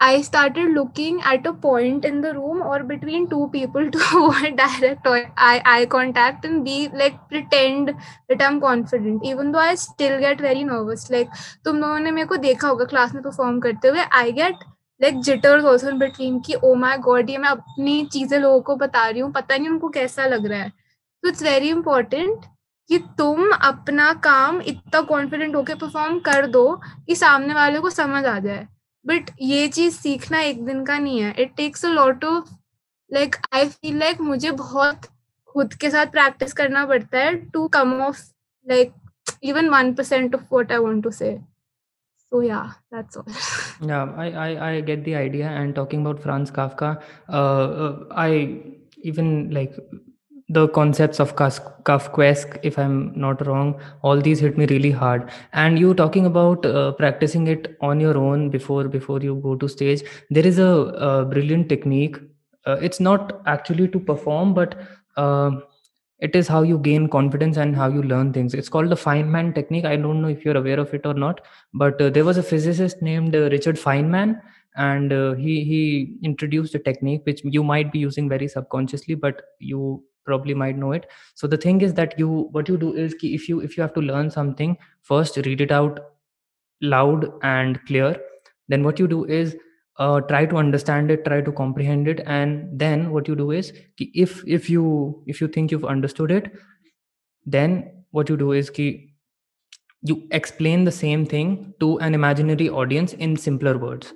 I 0.00 0.22
started 0.22 0.68
looking 0.70 1.20
at 1.32 1.46
a 1.46 1.50
point 1.62 2.04
in 2.04 2.20
the 2.20 2.26
room 2.36 2.60
और 2.62 2.82
between 2.82 3.26
two 3.26 3.46
people 3.52 3.88
to 3.88 4.28
direct 4.56 5.08
eye 5.38 5.86
contact 5.86 6.44
and 6.44 6.62
be 6.62 6.88
like 6.94 7.14
pretend 7.28 7.90
that 7.90 8.42
I 8.42 8.48
am 8.48 8.58
confident 8.60 9.24
even 9.26 9.52
though 9.52 9.58
I 9.58 9.76
still 9.76 10.16
get 10.18 10.40
very 10.42 10.64
nervous 10.64 11.08
like 11.10 11.28
तुम 11.64 11.80
लोगों 11.80 11.98
ने 11.98 12.10
मेरे 12.10 12.26
को 12.28 12.36
देखा 12.38 12.68
होगा 12.68 12.84
class 12.84 13.14
में 13.14 13.22
perform 13.22 13.60
करते 13.60 13.88
हुए 13.88 14.04
I 14.12 14.32
get 14.32 14.64
like 15.00 15.20
jitters 15.22 15.64
also 15.64 15.88
in 15.88 15.98
between 15.98 16.38
की 16.40 16.54
ओ 16.54 16.74
माई 16.76 16.98
गॉड 17.04 17.30
ये 17.30 17.38
मैं 17.38 17.48
अपनी 17.48 18.04
चीज़ें 18.12 18.38
लोगों 18.38 18.60
को 18.60 18.76
बता 18.76 19.08
रही 19.08 19.20
हूँ, 19.20 19.32
पता 19.32 19.56
नहीं 19.56 19.68
उनको 19.68 19.88
कैसा 19.90 20.26
लग 20.26 20.46
रहा 20.46 20.60
है। 20.60 20.72
तो 21.24 21.28
इट्स 21.28 21.42
वेरी 21.42 21.68
इंपॉर्टेंट 21.68 22.44
कि 22.88 22.98
तुम 22.98 23.50
अपना 23.50 24.12
काम 24.12 24.60
इतना 24.60 25.00
कॉन्फिडेंट 25.00 25.54
होके 25.56 25.74
परफॉर्म 25.74 26.18
कर 26.18 26.46
दो 26.46 26.80
कि 27.06 27.14
सामने 27.16 27.54
वाले 27.54 27.80
को 27.80 27.90
समझ 27.90 28.24
आ 28.24 28.38
जाए। 28.38 28.68
बट 29.06 29.30
ये 29.42 29.68
चीज़ 29.68 29.94
सीखना 29.94 30.40
एक 30.40 30.64
दिन 30.64 30.84
का 30.84 30.98
नहीं 30.98 31.20
है। 31.20 31.34
It 31.38 31.54
takes 31.56 31.84
a 31.86 31.88
lot 31.88 32.24
of 32.24 32.54
like 33.12 33.36
I 33.52 33.68
feel 33.68 33.98
like 33.98 34.20
मुझे 34.20 34.50
बहुत 34.50 35.00
खुद 35.46 35.74
के 35.74 35.90
साथ 35.90 36.06
प्रैक्टिस 36.06 36.52
करना 36.52 36.86
पड़ता 36.86 37.18
है 37.18 37.34
to 37.36 37.68
come 37.68 38.00
off 38.02 38.22
like 38.68 38.92
even 39.42 39.68
one 39.68 39.94
percent 39.94 40.34
of 40.34 40.42
what 40.52 40.72
I 40.72 40.78
want 40.78 41.04
to 41.04 41.10
say 41.10 41.38
so 42.32 42.40
yeah 42.40 42.70
that's 42.90 43.16
all. 43.16 43.26
Yeah 43.88 44.12
I, 44.16 44.30
I 44.46 44.70
i 44.70 44.80
get 44.80 45.04
the 45.04 45.14
idea 45.14 45.48
and 45.48 45.74
talking 45.74 46.00
about 46.00 46.22
franz 46.22 46.50
kafka 46.50 46.88
uh, 47.28 47.66
uh, 47.84 47.92
i 48.22 48.60
even 49.10 49.50
like 49.50 49.76
the 50.48 50.68
concepts 50.68 51.20
of 51.20 51.34
kafkaesque 51.36 52.58
if 52.62 52.78
i'm 52.78 53.12
not 53.16 53.46
wrong 53.46 53.80
all 54.02 54.20
these 54.20 54.40
hit 54.40 54.58
me 54.58 54.66
really 54.66 54.90
hard. 54.90 55.30
And 55.54 55.78
you 55.78 55.94
talking 55.94 56.26
about 56.26 56.66
uh, 56.66 56.92
practicing 56.92 57.46
it 57.46 57.76
on 57.80 57.98
your 57.98 58.18
own 58.18 58.50
before 58.50 58.86
before 58.88 59.20
you 59.20 59.36
go 59.36 59.54
to 59.56 59.68
stage 59.68 60.02
there 60.30 60.46
is 60.46 60.58
a, 60.58 60.66
a 60.66 61.24
brilliant 61.24 61.68
technique. 61.70 62.16
Uh, 62.66 62.76
it's 62.82 63.00
not 63.00 63.40
actually 63.46 63.88
to 63.88 63.98
perform 63.98 64.52
but 64.52 64.76
uh, 65.16 65.50
it 66.18 66.36
is 66.36 66.46
how 66.46 66.62
you 66.62 66.78
gain 66.78 67.08
confidence 67.08 67.56
and 67.56 67.74
how 67.74 67.88
you 67.88 68.02
learn 68.02 68.32
things. 68.32 68.54
It's 68.54 68.68
called 68.68 68.90
the 68.90 68.96
feynman 68.96 69.54
technique. 69.54 69.84
I 69.84 69.96
don't 69.96 70.22
know 70.22 70.28
if 70.28 70.44
you're 70.44 70.56
aware 70.56 70.78
of 70.78 70.92
it 70.92 71.06
or 71.06 71.14
not 71.14 71.40
but 71.72 72.00
uh, 72.02 72.10
there 72.10 72.24
was 72.24 72.36
a 72.36 72.42
physicist 72.42 73.00
named 73.00 73.34
uh, 73.34 73.48
richard 73.50 73.76
feynman 73.76 74.40
and 74.76 75.12
uh, 75.12 75.32
he 75.34 75.64
he 75.64 76.18
introduced 76.22 76.74
a 76.74 76.78
technique 76.78 77.22
which 77.24 77.40
you 77.44 77.62
might 77.62 77.92
be 77.92 77.98
using 77.98 78.28
very 78.28 78.48
subconsciously 78.48 79.14
but 79.14 79.42
you 79.58 80.04
probably 80.24 80.54
might 80.54 80.76
know 80.76 80.92
it. 80.92 81.06
So 81.34 81.46
the 81.46 81.56
thing 81.56 81.80
is 81.80 81.94
that 81.94 82.18
you 82.18 82.48
what 82.52 82.68
you 82.68 82.76
do 82.76 82.94
is 82.94 83.14
if 83.22 83.48
you 83.48 83.60
if 83.60 83.76
you 83.76 83.82
have 83.82 83.94
to 83.94 84.00
learn 84.00 84.30
something 84.30 84.76
first 85.02 85.36
read 85.36 85.60
it 85.60 85.72
out 85.72 86.00
loud 86.80 87.30
and 87.42 87.84
clear. 87.86 88.16
Then 88.68 88.82
what 88.82 88.98
you 88.98 89.06
do 89.08 89.24
is 89.24 89.56
uh, 89.98 90.20
try 90.22 90.44
to 90.46 90.56
understand 90.56 91.10
it 91.10 91.24
try 91.24 91.40
to 91.40 91.52
comprehend 91.52 92.08
it 92.08 92.20
and 92.26 92.68
then 92.78 93.10
what 93.10 93.28
you 93.28 93.36
do 93.36 93.50
is 93.52 93.72
if 93.98 94.42
if 94.46 94.68
you 94.68 95.22
if 95.26 95.40
you 95.40 95.46
think 95.46 95.70
you've 95.70 95.84
understood 95.84 96.32
it 96.32 96.52
then 97.46 98.04
what 98.10 98.28
you 98.28 98.36
do 98.36 98.52
is 98.52 98.70
ki, 98.70 99.14
you 100.02 100.26
explain 100.30 100.84
the 100.84 100.92
same 100.92 101.24
thing 101.26 101.74
to 101.80 101.98
an 101.98 102.14
imaginary 102.14 102.68
audience 102.68 103.12
in 103.14 103.36
simpler 103.36 103.78
words 103.78 104.12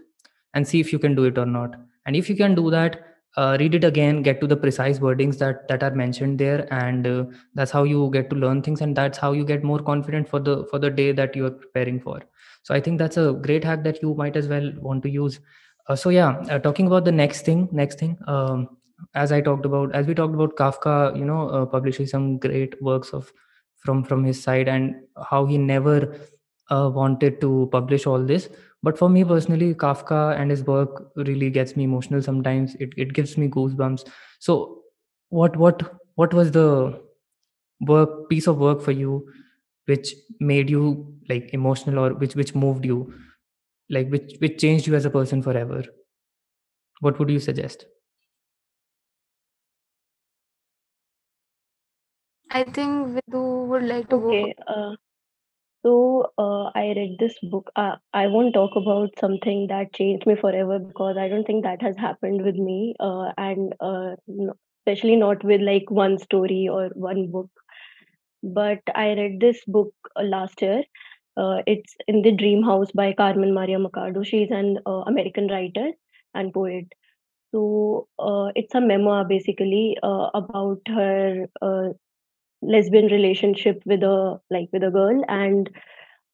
and 0.55 0.67
see 0.67 0.81
if 0.81 0.93
you 0.93 0.99
can 0.99 1.15
do 1.15 1.25
it 1.25 1.39
or 1.39 1.47
not. 1.47 1.77
And 2.07 2.17
if 2.17 2.29
you 2.29 2.37
can 2.37 2.55
do 2.55 2.71
that 2.71 3.08
uh, 3.37 3.57
read 3.61 3.75
it 3.75 3.85
again 3.85 4.23
get 4.23 4.41
to 4.41 4.47
the 4.47 4.57
precise 4.57 4.99
wordings 4.99 5.39
that 5.39 5.67
that 5.69 5.83
are 5.83 5.95
mentioned 5.95 6.39
there 6.39 6.67
and 6.73 7.07
uh, 7.07 7.25
that's 7.55 7.71
how 7.71 7.85
you 7.85 8.11
get 8.13 8.29
to 8.31 8.37
learn 8.37 8.63
things 8.63 8.81
and 8.81 8.97
that's 8.97 9.19
how 9.19 9.33
you 9.33 9.45
get 9.45 9.63
more 9.63 9.79
confident 9.79 10.29
for 10.29 10.41
the 10.41 10.67
for 10.71 10.79
the 10.79 10.91
day 10.91 11.13
that 11.13 11.37
you 11.37 11.47
are 11.47 11.51
preparing 11.51 12.01
for. 12.01 12.21
So 12.63 12.75
i 12.75 12.81
think 12.81 12.99
that's 12.99 13.17
a 13.17 13.33
great 13.33 13.65
hack 13.65 13.85
that 13.85 14.03
you 14.03 14.15
might 14.15 14.37
as 14.37 14.49
well 14.49 14.73
want 14.81 15.03
to 15.05 15.11
use. 15.11 15.41
Uh, 15.89 15.97
so 15.97 16.11
yeah 16.11 16.39
uh, 16.51 16.59
talking 16.59 16.87
about 16.87 17.05
the 17.05 17.13
next 17.13 17.45
thing 17.45 17.69
next 17.73 17.99
thing 17.99 18.19
um, 18.27 18.69
as 19.15 19.33
i 19.33 19.41
talked 19.41 19.65
about 19.65 19.95
as 19.95 20.07
we 20.07 20.15
talked 20.15 20.35
about 20.35 20.55
kafka 20.57 21.17
you 21.19 21.25
know 21.25 21.49
uh, 21.49 21.65
publishing 21.67 22.07
some 22.07 22.39
great 22.39 22.75
works 22.83 23.11
of 23.19 23.33
from 23.85 24.03
from 24.05 24.25
his 24.25 24.43
side 24.43 24.69
and 24.69 24.95
how 25.31 25.47
he 25.47 25.57
never 25.57 26.15
uh, 26.71 26.91
wanted 26.93 27.41
to 27.41 27.69
publish 27.73 28.07
all 28.07 28.23
this 28.23 28.49
but 28.83 28.99
for 28.99 29.09
me 29.09 29.25
personally 29.25 29.75
kafka 29.75 30.37
and 30.39 30.51
his 30.51 30.65
work 30.65 31.13
really 31.17 31.51
gets 31.51 31.77
me 31.77 31.85
emotional 31.85 32.23
sometimes. 32.23 32.75
It, 32.77 32.91
it 32.97 33.13
gives 33.15 33.37
me 33.39 33.49
goosebumps. 33.49 34.09
So 34.41 34.83
what 35.31 35.57
what 35.57 35.83
what 36.17 36.35
was 36.35 36.53
the 36.53 37.01
work 37.81 38.29
piece 38.29 38.47
of 38.47 38.59
work 38.59 38.81
for 38.83 38.93
you 38.93 39.27
which 39.87 40.15
made 40.41 40.71
you 40.71 41.15
like 41.29 41.51
emotional 41.55 41.99
or 42.05 42.15
which 42.15 42.35
which 42.37 42.55
moved 42.55 42.85
you? 42.85 43.15
Like 43.91 44.09
which 44.11 44.35
which 44.41 44.61
changed 44.61 44.87
you 44.87 44.95
as 44.95 45.05
a 45.05 45.11
person 45.11 45.43
forever? 45.43 45.85
What 47.01 47.19
would 47.19 47.29
you 47.29 47.41
suggest? 47.41 47.87
I 52.51 52.63
think 52.75 52.93
vidhu 53.15 53.41
would 53.69 53.85
like 53.93 54.07
to 54.11 54.17
okay 54.17 54.55
uh, 54.67 54.93
so 55.89 56.33
uh, 56.45 56.71
i 56.81 56.87
read 56.99 57.17
this 57.21 57.37
book 57.53 57.71
uh, 57.83 57.97
i 58.23 58.27
won't 58.35 58.55
talk 58.55 58.77
about 58.81 59.21
something 59.25 59.67
that 59.73 59.93
changed 59.99 60.27
me 60.31 60.37
forever 60.43 60.79
because 60.81 61.17
i 61.25 61.29
don't 61.29 61.47
think 61.51 61.65
that 61.65 61.83
has 61.89 61.97
happened 62.07 62.45
with 62.49 62.57
me 62.71 62.95
uh, 63.01 63.33
and 63.39 63.75
uh, 63.81 64.15
especially 64.81 65.17
not 65.17 65.45
with 65.53 65.63
like 65.71 65.91
one 65.91 66.19
story 66.27 66.69
or 66.79 66.89
one 67.11 67.27
book 67.37 67.51
but 68.61 68.95
i 68.95 69.09
read 69.21 69.41
this 69.41 69.65
book 69.67 69.93
uh, 70.17 70.23
last 70.23 70.63
year 70.63 70.83
uh, 71.37 71.63
it's 71.67 71.97
in 72.09 72.23
the 72.23 72.33
Dream 72.33 72.65
House 72.65 72.91
by 72.93 73.13
Carmen 73.13 73.55
Maria 73.55 73.79
Machado. 73.79 74.25
She's 74.25 74.51
an 74.51 74.81
uh, 74.87 75.03
American 75.07 75.49
writer 75.49 75.93
and 76.35 76.53
poet. 76.53 76.87
So 77.53 78.09
uh, 78.19 78.49
it's 78.57 78.75
a 78.75 78.81
memoir 78.81 79.25
basically 79.25 79.97
uh, 80.03 80.31
about 80.35 80.81
her 80.89 81.47
uh, 81.63 81.91
lesbian 82.63 83.07
relationship 83.07 83.83
with 83.87 84.03
a 84.03 84.41
like 84.51 84.69
with 84.73 84.83
a 84.85 84.91
girl 84.91 85.23
and 85.29 85.71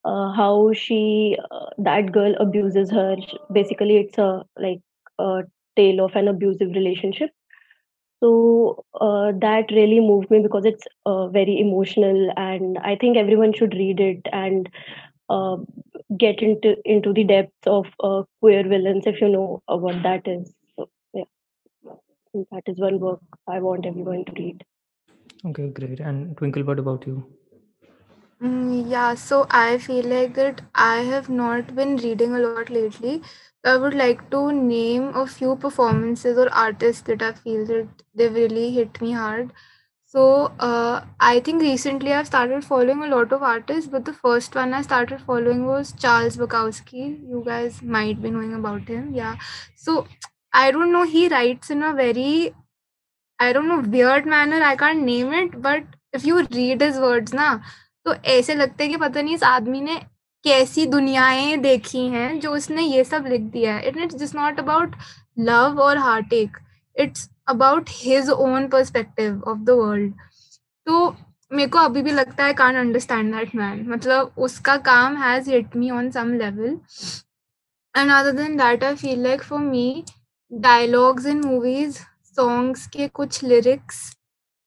uh, 0.04 0.32
how 0.32 0.72
she 0.72 1.36
that 1.78 2.12
girl 2.12 2.34
abuses 2.40 2.90
her. 2.90 3.16
Basically, 3.52 3.96
it's 3.98 4.18
a 4.18 4.44
like 4.58 4.80
a 5.18 5.42
tale 5.76 6.04
of 6.04 6.14
an 6.16 6.28
abusive 6.28 6.70
relationship. 6.74 7.30
So 8.20 8.84
uh, 9.00 9.32
that 9.40 9.70
really 9.70 10.00
moved 10.00 10.30
me 10.30 10.40
because 10.40 10.64
it's 10.64 10.86
uh, 11.06 11.28
very 11.28 11.58
emotional 11.60 12.32
and 12.36 12.78
i 12.78 12.94
think 12.96 13.16
everyone 13.16 13.52
should 13.52 13.74
read 13.74 14.00
it 14.00 14.26
and 14.32 14.68
uh, 15.28 15.56
get 16.18 16.42
into 16.42 16.76
into 16.84 17.12
the 17.12 17.24
depths 17.24 17.66
of 17.66 17.86
uh, 18.02 18.22
queer 18.40 18.62
villains 18.68 19.06
if 19.06 19.20
you 19.20 19.28
know 19.28 19.62
uh, 19.68 19.76
what 19.76 20.02
that 20.02 20.26
is. 20.26 20.52
So 20.76 20.88
yeah. 21.14 21.24
That 22.52 22.62
is 22.66 22.78
one 22.78 22.98
book 22.98 23.20
i 23.48 23.58
want 23.60 23.86
everyone 23.86 24.24
to 24.26 24.32
read 24.32 24.64
okay 25.50 25.68
great 25.78 26.00
and 26.00 26.36
twinkle 26.36 26.64
what 26.64 26.78
about 26.84 27.06
you 27.06 27.16
Mm, 28.42 28.90
yeah, 28.90 29.14
so 29.14 29.46
I 29.50 29.78
feel 29.78 30.04
like 30.06 30.34
that 30.34 30.60
I 30.74 30.96
have 31.02 31.28
not 31.28 31.74
been 31.74 31.96
reading 31.96 32.34
a 32.34 32.38
lot 32.40 32.68
lately. 32.70 33.22
I 33.64 33.76
would 33.76 33.94
like 33.94 34.30
to 34.30 34.52
name 34.52 35.08
a 35.14 35.26
few 35.26 35.56
performances 35.56 36.36
or 36.36 36.52
artists 36.52 37.02
that 37.02 37.22
I 37.22 37.32
feel 37.32 37.64
that 37.66 37.88
they've 38.14 38.34
really 38.34 38.70
hit 38.72 39.00
me 39.00 39.12
hard. 39.12 39.52
So 40.06 40.52
uh, 40.60 41.04
I 41.20 41.40
think 41.40 41.62
recently 41.62 42.12
I've 42.12 42.26
started 42.26 42.64
following 42.64 43.02
a 43.02 43.06
lot 43.08 43.32
of 43.32 43.42
artists, 43.42 43.88
but 43.90 44.04
the 44.04 44.12
first 44.12 44.54
one 44.54 44.74
I 44.74 44.82
started 44.82 45.20
following 45.22 45.66
was 45.66 45.92
Charles 45.92 46.36
Bukowski. 46.36 47.04
You 47.28 47.42
guys 47.44 47.82
might 47.82 48.20
be 48.22 48.30
knowing 48.30 48.54
about 48.54 48.86
him. 48.88 49.14
Yeah. 49.14 49.36
So 49.74 50.06
I 50.52 50.70
don't 50.70 50.92
know, 50.92 51.04
he 51.04 51.28
writes 51.28 51.70
in 51.70 51.82
a 51.82 51.92
very, 51.94 52.54
I 53.44 53.52
don't 53.52 53.68
know, 53.68 53.80
weird 53.96 54.26
manner. 54.26 54.62
I 54.64 54.74
can't 54.76 55.04
name 55.04 55.32
it, 55.34 55.60
but 55.62 55.96
if 56.12 56.26
you 56.26 56.42
read 56.48 56.82
his 56.82 56.98
words, 56.98 57.34
na, 57.34 57.48
तो 58.06 58.14
ऐसे 58.14 58.54
लगते 58.54 58.84
है 58.84 58.90
कि 58.90 58.96
पता 58.96 59.22
नहीं 59.22 59.34
इस 59.34 59.42
आदमी 59.44 59.80
ने 59.80 59.94
कैसी 60.44 60.86
दुनियाएँ 60.86 61.56
देखी 61.58 62.06
हैं 62.08 62.38
जो 62.40 62.50
उसने 62.54 62.82
ये 62.82 63.04
सब 63.04 63.26
लिख 63.28 63.40
दिया 63.52 63.74
है। 63.74 63.88
It 63.88 63.96
it's 63.96 64.16
just 64.16 64.34
not 64.36 64.58
about 64.60 64.96
love 65.40 65.80
और 65.82 65.98
हार्ट 65.98 66.32
एक 66.32 66.56
it's 66.96 67.28
about 67.48 67.90
his 67.90 68.30
own 68.30 68.66
perspective 68.68 69.42
of 69.48 69.58
the 69.58 69.70
world 69.78 70.12
तो 70.86 71.08
मेरे 71.50 71.68
को 71.70 71.78
अभी 71.78 72.02
भी 72.02 72.10
लगता 72.10 72.44
है 72.44 72.54
कान 72.54 72.76
अंडरस्टैंड 72.76 73.34
दैट 73.34 73.54
मैन 73.56 73.84
मतलब 73.90 74.34
उसका 74.46 74.76
काम 74.90 75.16
has 75.22 75.50
hit 75.50 75.76
me 75.76 75.90
on 75.90 76.10
some 76.10 76.32
level 76.38 76.78
and 77.94 78.10
other 78.10 78.32
than 78.32 78.56
that 78.56 78.84
I 78.84 78.94
feel 78.96 79.22
like 79.22 79.42
for 79.42 79.60
me 79.60 80.04
dialogues 80.52 81.26
in 81.26 81.40
movies 81.44 81.98
songs 82.36 82.86
के 82.86 83.08
कुछ 83.08 83.42
लिरिक्स 83.44 84.00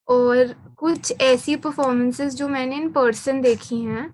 और 0.08 0.54
कुछ 0.78 1.14
ऐसी 1.22 1.56
परफॉर्मेंसेस 1.56 2.36
जो 2.36 2.48
मैंने 2.48 2.76
इन 2.76 2.90
पर्सन 2.92 3.42
देखी 3.42 3.82
हैं। 3.82 4.06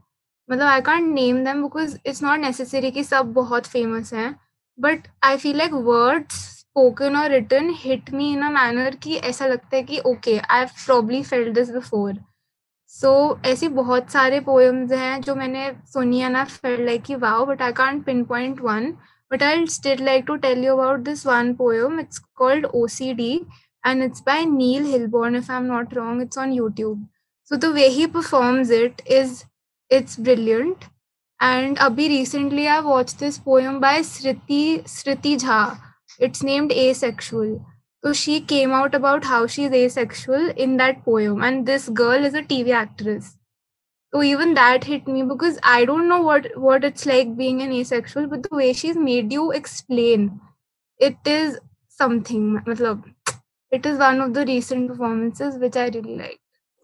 मतलब 0.49 0.65
I 0.67 0.81
can't 0.81 1.13
name 1.13 1.43
them 1.43 1.61
because 1.63 1.97
it's 2.05 2.23
not 2.23 2.39
necessary 2.39 2.91
कि 2.91 3.03
सब 3.03 3.33
बहुत 3.33 3.65
फ़ेमस 3.65 4.13
हैं। 4.13 4.35
But 4.79 5.07
I 5.23 5.37
feel 5.37 5.57
like 5.57 5.73
words 5.73 6.35
spoken 6.59 7.15
और 7.15 7.29
written 7.29 7.69
hit 7.77 8.09
me 8.13 8.31
in 8.33 8.41
a 8.41 8.49
manner 8.49 8.95
कि 8.95 9.15
ऐसा 9.15 9.47
लगता 9.47 9.75
है 9.75 9.83
कि 9.83 9.99
okay 10.05 10.37
I 10.37 10.65
probably 10.65 11.21
felt 11.23 11.53
this 11.55 11.69
before 11.69 12.13
so 12.93 13.11
ऐसी 13.45 13.67
बहुत 13.67 14.09
सारे 14.09 14.39
पोएम्स 14.39 14.91
हैं 14.91 15.21
जो 15.21 15.35
मैंने 15.35 15.71
सुनी 15.93 16.29
ना 16.29 16.43
फेल 16.43 16.85
लाइक 16.85 17.03
कि 17.03 17.15
wow 17.15 17.45
but 17.45 17.61
I 17.61 17.71
can't 17.73 18.05
pinpoint 18.23 18.61
one 18.61 18.91
But 19.33 19.41
I 19.41 19.65
still 19.65 19.97
like 19.97 20.27
to 20.27 20.37
tell 20.37 20.59
you 20.59 20.73
about 20.73 21.05
this 21.05 21.25
one 21.25 21.55
poem. 21.57 21.97
It's 21.97 22.19
called 22.37 22.65
OCD 22.65 23.47
and 23.83 24.03
it's 24.03 24.21
by 24.21 24.43
Neil 24.43 24.83
Hilborn, 24.83 25.35
if 25.35 25.49
I'm 25.49 25.65
not 25.65 25.95
wrong. 25.95 26.21
It's 26.21 26.37
on 26.37 26.51
YouTube. 26.51 27.07
So 27.43 27.57
the 27.57 27.71
way 27.71 27.89
he 27.89 28.05
performs 28.05 28.69
it 28.69 29.01
is 29.07 29.45
it's 29.89 30.17
brilliant. 30.17 30.85
And 31.41 31.77
Abhi 31.77 32.09
recently 32.09 32.67
I 32.67 32.79
watched 32.81 33.17
this 33.17 33.39
poem 33.39 33.79
by 33.79 34.01
Sriti 34.01 34.83
Sriti 34.83 35.39
Jha. 35.39 35.79
It's 36.19 36.43
named 36.43 36.71
Asexual. 36.71 37.65
So 38.03 38.13
she 38.13 38.39
came 38.39 38.71
out 38.71 38.93
about 38.93 39.23
how 39.23 39.47
she's 39.47 39.71
asexual 39.71 40.51
in 40.51 40.77
that 40.77 41.03
poem. 41.03 41.41
And 41.41 41.65
this 41.65 41.89
girl 41.89 42.23
is 42.23 42.35
a 42.35 42.43
TV 42.43 42.69
actress 42.69 43.35
so 44.13 44.21
even 44.23 44.53
that 44.53 44.83
hit 44.83 45.07
me 45.07 45.23
because 45.23 45.57
I 45.63 45.85
don't 45.85 46.07
know 46.07 46.21
what 46.21 46.47
what 46.57 46.83
it's 46.83 47.05
like 47.05 47.35
being 47.37 47.61
an 47.61 47.71
asexual, 47.73 48.27
but 48.27 48.43
the 48.43 48.55
way 48.55 48.73
she's 48.73 48.95
made 48.95 49.31
you 49.33 49.51
explain, 49.51 50.39
it 50.99 51.17
is 51.25 51.59
something. 51.89 52.61
It 53.71 53.85
is 53.85 53.97
one 53.97 54.21
of 54.21 54.33
the 54.33 54.45
recent 54.45 54.87
performances 54.89 55.57
which 55.57 55.75
I 55.75 55.87
really 55.89 56.15
liked. 56.17 56.39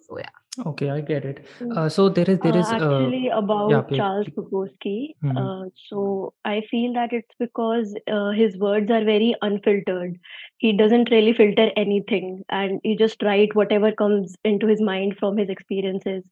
So 0.07 0.19
yeah. 0.19 0.38
Okay, 0.65 0.89
I 0.89 1.01
get 1.01 1.25
it. 1.25 1.45
Mm. 1.59 1.77
Uh, 1.77 1.89
so 1.89 2.09
there 2.09 2.29
is 2.29 2.39
there 2.39 2.55
is 2.57 2.71
Uh, 2.71 2.75
is 2.75 2.81
uh, 2.81 2.97
actually, 2.97 3.25
yeah, 3.25 3.37
about 3.37 3.91
Charles 3.93 4.25
please. 4.27 4.35
Bukowski, 4.35 5.15
Mhm. 5.23 5.37
uh, 5.43 5.69
so 5.87 6.33
I 6.43 6.61
feel 6.71 6.93
that 6.93 7.13
it's 7.13 7.35
because 7.39 7.95
uh, 8.07 8.31
his 8.31 8.57
words 8.57 8.91
are 8.91 9.03
very 9.03 9.33
unfiltered. 9.41 10.17
He 10.57 10.73
doesn't 10.73 11.11
really 11.11 11.33
filter 11.33 11.69
anything, 11.75 12.43
and 12.49 12.79
he 12.83 12.95
just 12.95 13.21
write 13.23 13.55
whatever 13.55 13.91
comes 14.03 14.35
into 14.43 14.67
his 14.67 14.81
mind 14.81 15.17
from 15.19 15.37
his 15.37 15.49
experiences. 15.49 16.23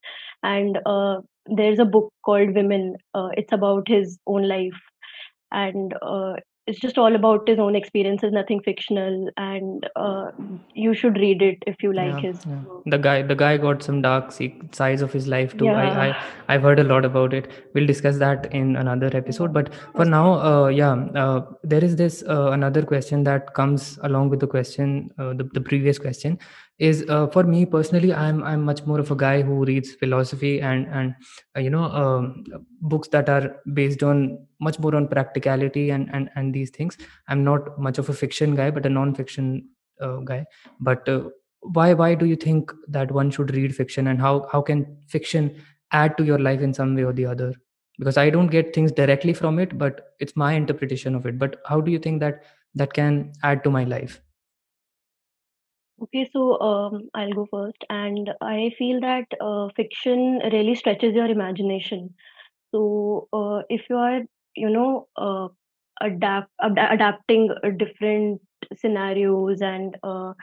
And 0.42 0.78
uh, 0.84 1.20
there's 1.46 1.78
a 1.78 1.90
book 1.96 2.12
called 2.24 2.54
Women. 2.54 2.96
Uh, 3.14 3.28
it's 3.36 3.52
about 3.52 3.88
his 3.88 4.18
own 4.26 4.48
life, 4.48 4.82
and 5.52 5.94
uh, 6.02 6.34
it's 6.68 6.78
just 6.78 6.98
all 6.98 7.14
about 7.16 7.48
his 7.48 7.58
own 7.58 7.74
experiences, 7.74 8.32
nothing 8.32 8.60
fictional. 8.62 9.30
And 9.36 9.88
uh, 9.96 10.30
you 10.74 10.94
should 10.94 11.16
read 11.16 11.42
it 11.42 11.62
if 11.66 11.82
you 11.82 11.92
like 11.92 12.14
yeah, 12.14 12.20
his. 12.20 12.46
yeah. 12.46 12.58
The 12.94 12.98
guy 12.98 13.22
the 13.22 13.34
guy 13.34 13.56
got 13.56 13.82
some 13.82 14.02
dark 14.02 14.32
se- 14.32 14.60
sides 14.72 15.02
of 15.02 15.12
his 15.18 15.26
life 15.26 15.56
too. 15.56 15.68
I, 15.68 15.86
I 15.88 16.06
Yeah. 16.08 16.22
I've 16.48 16.62
heard 16.62 16.78
a 16.84 16.84
lot 16.84 17.08
about 17.10 17.34
it. 17.40 17.50
We'll 17.74 17.86
discuss 17.86 18.18
that 18.18 18.52
in 18.52 18.76
another 18.76 19.10
episode. 19.22 19.52
But 19.58 19.74
for 19.96 20.04
now, 20.04 20.26
uh, 20.50 20.68
yeah, 20.68 20.92
uh, 21.24 21.40
there 21.64 21.84
is 21.90 21.96
this 21.96 22.22
uh, 22.36 22.50
another 22.58 22.82
question 22.94 23.24
that 23.24 23.54
comes 23.54 23.98
along 24.02 24.30
with 24.30 24.40
the 24.40 24.46
question, 24.46 25.10
uh, 25.18 25.34
the, 25.34 25.50
the 25.54 25.60
previous 25.60 25.98
question, 25.98 26.38
is 26.78 27.04
uh, 27.08 27.26
for 27.28 27.42
me 27.44 27.66
personally, 27.66 28.12
I'm 28.14 28.42
I'm 28.44 28.62
much 28.64 28.84
more 28.86 29.00
of 29.00 29.10
a 29.10 29.16
guy 29.16 29.42
who 29.42 29.64
reads 29.64 29.92
philosophy 29.92 30.60
and 30.60 30.86
and 30.86 31.14
uh, 31.56 31.60
you 31.60 31.70
know 31.70 31.84
um, 31.84 32.44
books 32.80 33.08
that 33.08 33.28
are 33.28 33.56
based 33.74 34.02
on 34.02 34.46
much 34.60 34.78
more 34.78 34.94
on 34.94 35.08
practicality 35.08 35.90
and 35.90 36.08
and 36.12 36.30
and 36.36 36.54
these 36.54 36.70
things. 36.70 36.96
I'm 37.28 37.42
not 37.44 37.78
much 37.78 37.98
of 37.98 38.08
a 38.08 38.14
fiction 38.14 38.54
guy, 38.54 38.70
but 38.70 38.86
a 38.86 38.90
non-fiction 38.90 39.68
uh, 40.00 40.16
guy. 40.18 40.46
But 40.80 41.08
uh, 41.08 41.30
why 41.62 41.94
why 41.94 42.14
do 42.14 42.26
you 42.26 42.36
think 42.36 42.72
that 42.88 43.10
one 43.10 43.30
should 43.30 43.54
read 43.54 43.74
fiction 43.74 44.06
and 44.06 44.20
how 44.20 44.46
how 44.52 44.60
can 44.62 44.86
fiction 45.08 45.54
add 45.92 46.16
to 46.18 46.24
your 46.24 46.38
life 46.38 46.60
in 46.60 46.72
some 46.74 46.94
way 46.94 47.02
or 47.04 47.12
the 47.12 47.26
other 47.26 47.52
because 47.98 48.16
i 48.16 48.28
don't 48.30 48.48
get 48.54 48.72
things 48.74 48.92
directly 48.92 49.32
from 49.32 49.58
it 49.58 49.76
but 49.78 50.14
it's 50.20 50.36
my 50.36 50.52
interpretation 50.52 51.14
of 51.14 51.26
it 51.26 51.38
but 51.38 51.56
how 51.66 51.80
do 51.80 51.90
you 51.90 51.98
think 51.98 52.20
that 52.20 52.42
that 52.74 52.92
can 52.92 53.32
add 53.42 53.64
to 53.64 53.70
my 53.70 53.82
life 53.84 54.20
Okay, 56.02 56.28
so 56.32 56.60
um, 56.60 57.08
I'll 57.14 57.32
go 57.32 57.46
first, 57.50 57.84
and 57.90 58.30
I 58.40 58.70
feel 58.78 59.00
that 59.00 59.26
uh, 59.40 59.68
fiction 59.74 60.40
really 60.52 60.74
stretches 60.76 61.14
your 61.14 61.26
imagination. 61.26 62.14
So 62.72 63.28
uh, 63.32 63.62
if 63.68 63.82
you 63.90 63.96
are, 63.96 64.20
you 64.56 64.70
know, 64.70 65.08
uh, 65.16 65.48
adapt 66.02 66.50
ad- 66.62 66.78
adapting 66.92 67.50
uh, 67.64 67.70
different 67.76 68.40
scenarios 68.76 69.60
and 69.62 69.96
uh, 70.04 70.34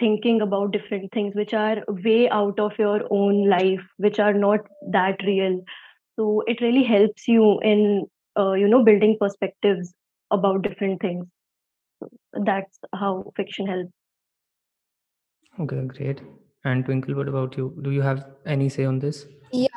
thinking 0.00 0.40
about 0.42 0.72
different 0.72 1.12
things 1.12 1.34
which 1.36 1.54
are 1.54 1.78
way 1.88 2.28
out 2.30 2.58
of 2.60 2.72
your 2.78 3.02
own 3.10 3.48
life, 3.48 3.82
which 3.98 4.18
are 4.20 4.34
not 4.34 4.60
that 4.92 5.22
real, 5.26 5.60
so 6.18 6.42
it 6.46 6.60
really 6.62 6.84
helps 6.84 7.28
you 7.28 7.60
in, 7.62 8.06
uh, 8.38 8.52
you 8.54 8.68
know, 8.68 8.84
building 8.84 9.16
perspectives 9.20 9.94
about 10.32 10.62
different 10.62 11.00
things. 11.02 11.26
So 12.00 12.08
that's 12.44 12.78
how 12.94 13.32
fiction 13.36 13.66
helps. 13.66 13.92
Okay 15.62 15.80
great 15.94 16.20
and 16.64 16.84
twinkle 16.84 17.14
what 17.20 17.28
about 17.32 17.56
you 17.60 17.66
do 17.82 17.90
you 17.98 18.02
have 18.10 18.24
any 18.56 18.68
say 18.68 18.84
on 18.84 18.98
this 19.06 19.26
Yeah, 19.52 19.68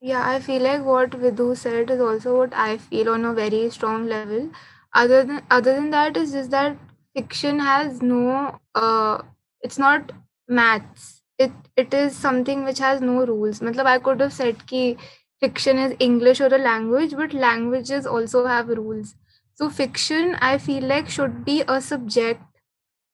yeah, 0.00 0.28
I 0.28 0.40
feel 0.40 0.62
like 0.62 0.84
what 0.84 1.10
Vidhu 1.10 1.56
said 1.56 1.90
is 1.90 2.00
also 2.00 2.36
what 2.38 2.54
I 2.54 2.78
feel 2.78 3.10
on 3.10 3.24
a 3.24 3.34
very 3.34 3.70
strong 3.70 4.06
level. 4.06 4.50
Other 4.94 5.24
than 5.24 5.42
other 5.50 5.74
than 5.74 5.90
that 5.90 6.16
is 6.16 6.32
just 6.32 6.50
that 6.50 6.76
fiction 7.14 7.58
has 7.60 8.00
no 8.02 8.58
uh 8.74 9.22
it's 9.62 9.78
not 9.78 10.12
maths. 10.48 11.22
It 11.38 11.52
it 11.76 11.92
is 11.94 12.16
something 12.16 12.64
which 12.64 12.78
has 12.78 13.00
no 13.00 13.24
rules. 13.26 13.60
Matlab 13.60 13.86
I 13.86 13.98
could 13.98 14.20
have 14.20 14.32
said 14.32 14.66
ki 14.66 14.96
fiction 15.40 15.78
is 15.78 15.94
English 16.00 16.40
or 16.40 16.52
a 16.54 16.58
language, 16.58 17.14
but 17.16 17.32
languages 17.34 18.06
also 18.06 18.46
have 18.46 18.68
rules. 18.68 19.14
So 19.54 19.68
fiction 19.68 20.36
I 20.36 20.58
feel 20.58 20.84
like 20.84 21.08
should 21.10 21.44
be 21.44 21.62
a 21.68 21.80
subject 21.80 22.42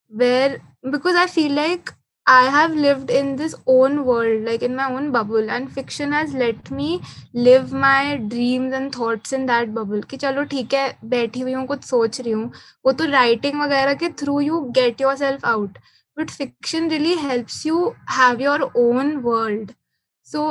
where 0.08 0.60
because 0.90 1.16
I 1.16 1.26
feel 1.26 1.52
like 1.52 1.92
I 2.27 2.49
have 2.51 2.75
lived 2.75 3.09
in 3.09 3.35
this 3.37 3.55
own 3.65 4.05
world, 4.05 4.43
like 4.45 4.61
in 4.61 4.75
my 4.75 4.91
own 4.91 5.11
bubble, 5.11 5.49
and 5.49 5.71
fiction 5.71 6.11
has 6.11 6.33
let 6.33 6.69
me 6.69 7.01
live 7.33 7.71
my 7.73 8.17
dreams 8.17 8.73
and 8.73 8.93
thoughts 8.93 9.33
in 9.33 9.47
that 9.47 9.73
bubble. 9.77 10.03
कि 10.09 10.17
चलो 10.17 10.43
ठीक 10.51 10.73
है 10.73 10.83
बैठी 11.13 11.39
हुई 11.39 11.53
हूँ 11.53 11.65
कुछ 11.67 11.83
सोच 11.83 12.19
रही 12.21 12.31
हूँ 12.31 12.51
वो 12.85 12.91
तो 13.01 13.05
राइटिंग 13.11 13.61
वगैरह 13.61 13.93
के 14.03 14.09
through 14.21 14.39
you 14.41 14.61
get 14.79 15.01
your 15.01 15.15
self 15.23 15.45
out 15.53 15.77
but 16.19 16.31
fiction 16.41 16.89
really 16.91 17.15
helps 17.25 17.59
you 17.65 17.81
have 18.19 18.41
your 18.45 18.59
own 18.85 19.11
world 19.23 19.73
so 20.27 20.41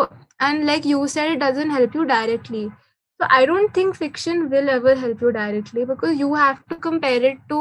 and 0.48 0.66
like 0.66 0.84
you 0.84 1.06
said 1.14 1.32
it 1.32 1.40
doesn't 1.40 1.70
help 1.70 1.94
you 1.94 2.04
directly 2.10 2.62
so 3.20 3.26
i 3.38 3.44
don't 3.50 3.72
think 3.74 3.96
fiction 3.96 4.48
will 4.54 4.68
ever 4.76 4.94
help 5.02 5.20
you 5.26 5.32
directly 5.32 5.84
because 5.84 6.18
you 6.22 6.34
have 6.34 6.64
to 6.72 6.76
compare 6.88 7.22
it 7.30 7.38
to 7.52 7.60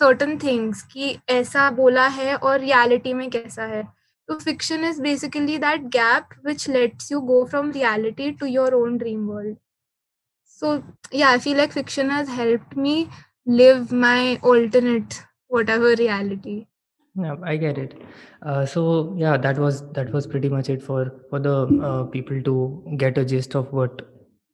certain 0.00 0.38
things 0.38 0.82
कि 0.92 1.16
ऐसा 1.30 1.70
बोला 1.70 2.06
है 2.18 2.36
और 2.36 2.60
reality 2.60 3.12
में 3.14 3.28
कैसा 3.30 3.64
है 3.74 3.82
तो 4.28 4.38
fiction 4.40 4.84
is 4.84 5.00
basically 5.00 5.58
that 5.58 5.90
gap 5.90 6.34
which 6.42 6.68
lets 6.68 7.10
you 7.10 7.20
go 7.20 7.44
from 7.46 7.72
reality 7.72 8.32
to 8.32 8.46
your 8.46 8.74
own 8.74 8.98
dream 8.98 9.26
world 9.26 9.56
so 10.44 10.82
yeah 11.10 11.30
i 11.30 11.38
feel 11.38 11.56
like 11.56 11.72
fiction 11.72 12.10
has 12.10 12.28
helped 12.28 12.76
me 12.76 13.08
live 13.46 13.90
my 13.92 14.38
alternate 14.42 15.22
whatever 15.48 15.94
reality 16.00 16.66
yeah 17.14 17.34
i 17.44 17.56
get 17.56 17.78
it 17.78 17.96
uh, 18.46 18.64
so 18.64 19.14
yeah 19.16 19.36
that 19.36 19.58
was 19.58 19.82
that 19.92 20.12
was 20.12 20.26
pretty 20.26 20.48
much 20.48 20.70
it 20.70 20.82
for 20.82 21.20
for 21.30 21.40
the 21.40 21.56
uh, 21.88 22.04
people 22.04 22.42
to 22.42 22.56
get 22.96 23.18
a 23.18 23.24
gist 23.24 23.54
of 23.54 23.72
what 23.72 24.08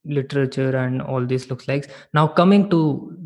literature 0.04 0.76
and 0.76 1.02
all 1.02 1.26
this 1.26 1.50
looks 1.50 1.68
like 1.68 1.90
now 2.14 2.26
coming 2.26 2.68
to 2.70 2.80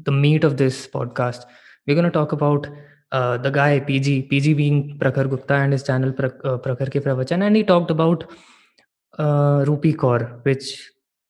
the 0.04 0.12
meat 0.12 0.44
of 0.44 0.56
this 0.56 0.86
podcast 0.86 1.44
we're 1.87 1.95
going 1.95 2.05
to 2.11 2.17
talk 2.19 2.31
about 2.31 2.67
uh, 3.11 3.37
the 3.37 3.49
guy 3.49 3.79
pg 3.79 4.21
pg 4.23 4.53
being 4.53 4.97
prakhar 4.99 5.29
gupta 5.29 5.55
and 5.55 5.73
his 5.73 5.83
channel 5.83 6.11
Prak- 6.11 6.43
uh, 6.43 6.57
ke 6.57 7.03
pravachan 7.07 7.47
and 7.47 7.55
he 7.55 7.63
talked 7.63 7.91
about 7.91 8.25
uh, 9.19 9.59
rupi 9.69 9.93
kaur 10.03 10.19
which 10.47 10.67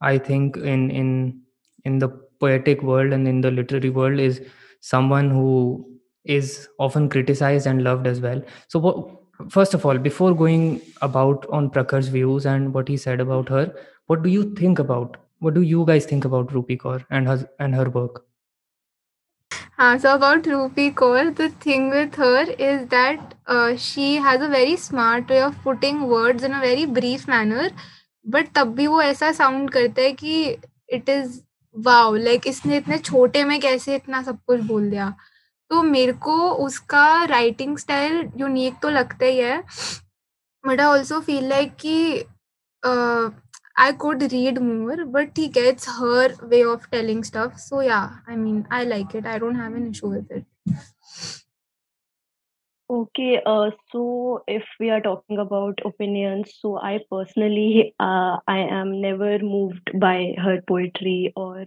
i 0.01 0.17
think 0.17 0.57
in 0.57 0.89
in 1.01 1.11
in 1.85 1.99
the 1.99 2.09
poetic 2.45 2.81
world 2.83 3.13
and 3.13 3.27
in 3.27 3.41
the 3.41 3.51
literary 3.51 3.89
world 3.89 4.19
is 4.19 4.41
someone 4.81 5.29
who 5.29 5.49
is 6.25 6.67
often 6.79 7.09
criticized 7.09 7.65
and 7.65 7.83
loved 7.83 8.05
as 8.05 8.19
well. 8.21 8.41
So 8.67 8.79
what, 8.79 9.49
first 9.49 9.73
of 9.73 9.85
all 9.85 9.97
before 9.97 10.35
going 10.35 10.81
about 11.01 11.45
on 11.51 11.69
prakhar's 11.71 12.09
views 12.09 12.45
and 12.45 12.73
what 12.73 12.87
he 12.87 12.97
said 12.97 13.21
about 13.21 13.49
her 13.49 13.73
what 14.07 14.23
do 14.23 14.29
you 14.29 14.43
think 14.55 14.79
about 14.79 15.17
what 15.39 15.53
do 15.53 15.61
you 15.61 15.85
guys 15.85 16.05
think 16.05 16.25
about 16.25 16.47
rupi 16.49 16.77
kaur 16.85 17.05
and 17.11 17.27
her 17.27 17.37
and 17.59 17.75
her 17.75 17.89
work 17.89 18.26
हाँ 19.79 19.97
so 19.99 20.09
about 20.09 20.47
Rupi 20.47 20.89
Kaur 20.91 21.29
the 21.29 21.49
thing 21.65 21.91
with 21.93 22.19
her 22.19 22.49
is 22.49 22.81
that 22.93 23.77
she 23.79 24.13
has 24.25 24.41
a 24.43 24.47
very 24.47 24.75
smart 24.77 25.31
way 25.31 25.41
of 25.41 25.63
putting 25.63 26.01
words 26.09 26.43
in 26.43 26.53
a 26.53 26.61
very 26.61 26.85
brief 26.85 27.27
manner 27.29 27.71
but 28.25 28.47
तब 28.55 28.73
भी 28.75 28.87
वो 28.87 29.01
ऐसा 29.01 29.31
sound 29.31 29.69
करता 29.69 30.01
है 30.01 30.13
कि 30.13 30.41
it 30.89 31.09
is 31.09 31.39
wow 31.75 32.15
like 32.15 32.47
इसने 32.47 32.77
इतने 32.77 32.97
छोटे 32.97 33.43
में 33.43 33.59
कैसे 33.59 33.95
इतना 33.95 34.21
सब 34.23 34.39
कुछ 34.47 34.61
बोल 34.61 34.89
दिया। 34.89 35.13
तो 35.71 35.83
मेरे 35.83 36.13
को 36.25 36.35
उसका 36.65 37.23
राइटिंग 37.25 37.77
स्टाइल 37.77 38.29
यूनिक 38.37 38.79
तो 38.81 38.89
लगता 38.89 39.25
ही 39.25 39.37
है 39.37 39.61
but 40.63 40.79
I 40.79 40.87
also 40.87 41.19
feel 41.19 41.47
like 41.49 41.75
कि 41.75 42.23
uh, 42.83 43.31
I 43.77 43.93
could 43.93 44.29
read 44.31 44.61
more, 44.61 45.05
but 45.05 45.37
he 45.37 45.47
gets 45.47 45.85
her 45.99 46.35
way 46.47 46.63
of 46.65 46.89
telling 46.91 47.23
stuff. 47.23 47.59
So 47.59 47.79
yeah, 47.79 48.17
I 48.27 48.35
mean, 48.35 48.67
I 48.71 48.83
like 48.83 49.15
it. 49.15 49.25
I 49.25 49.37
don't 49.39 49.55
have 49.55 49.73
an 49.73 49.87
issue 49.91 50.09
with 50.09 50.29
it. 50.31 50.45
Okay, 52.89 53.41
uh, 53.45 53.71
so 53.91 54.43
if 54.47 54.63
we 54.79 54.89
are 54.89 55.01
talking 55.01 55.37
about 55.39 55.79
opinions, 55.83 56.53
so 56.59 56.77
I 56.77 56.99
personally, 57.11 57.93
uh, 57.99 58.37
I 58.47 58.59
am 58.59 59.01
never 59.01 59.39
moved 59.39 59.89
by 59.99 60.33
her 60.37 60.61
poetry 60.65 61.33
or 61.35 61.65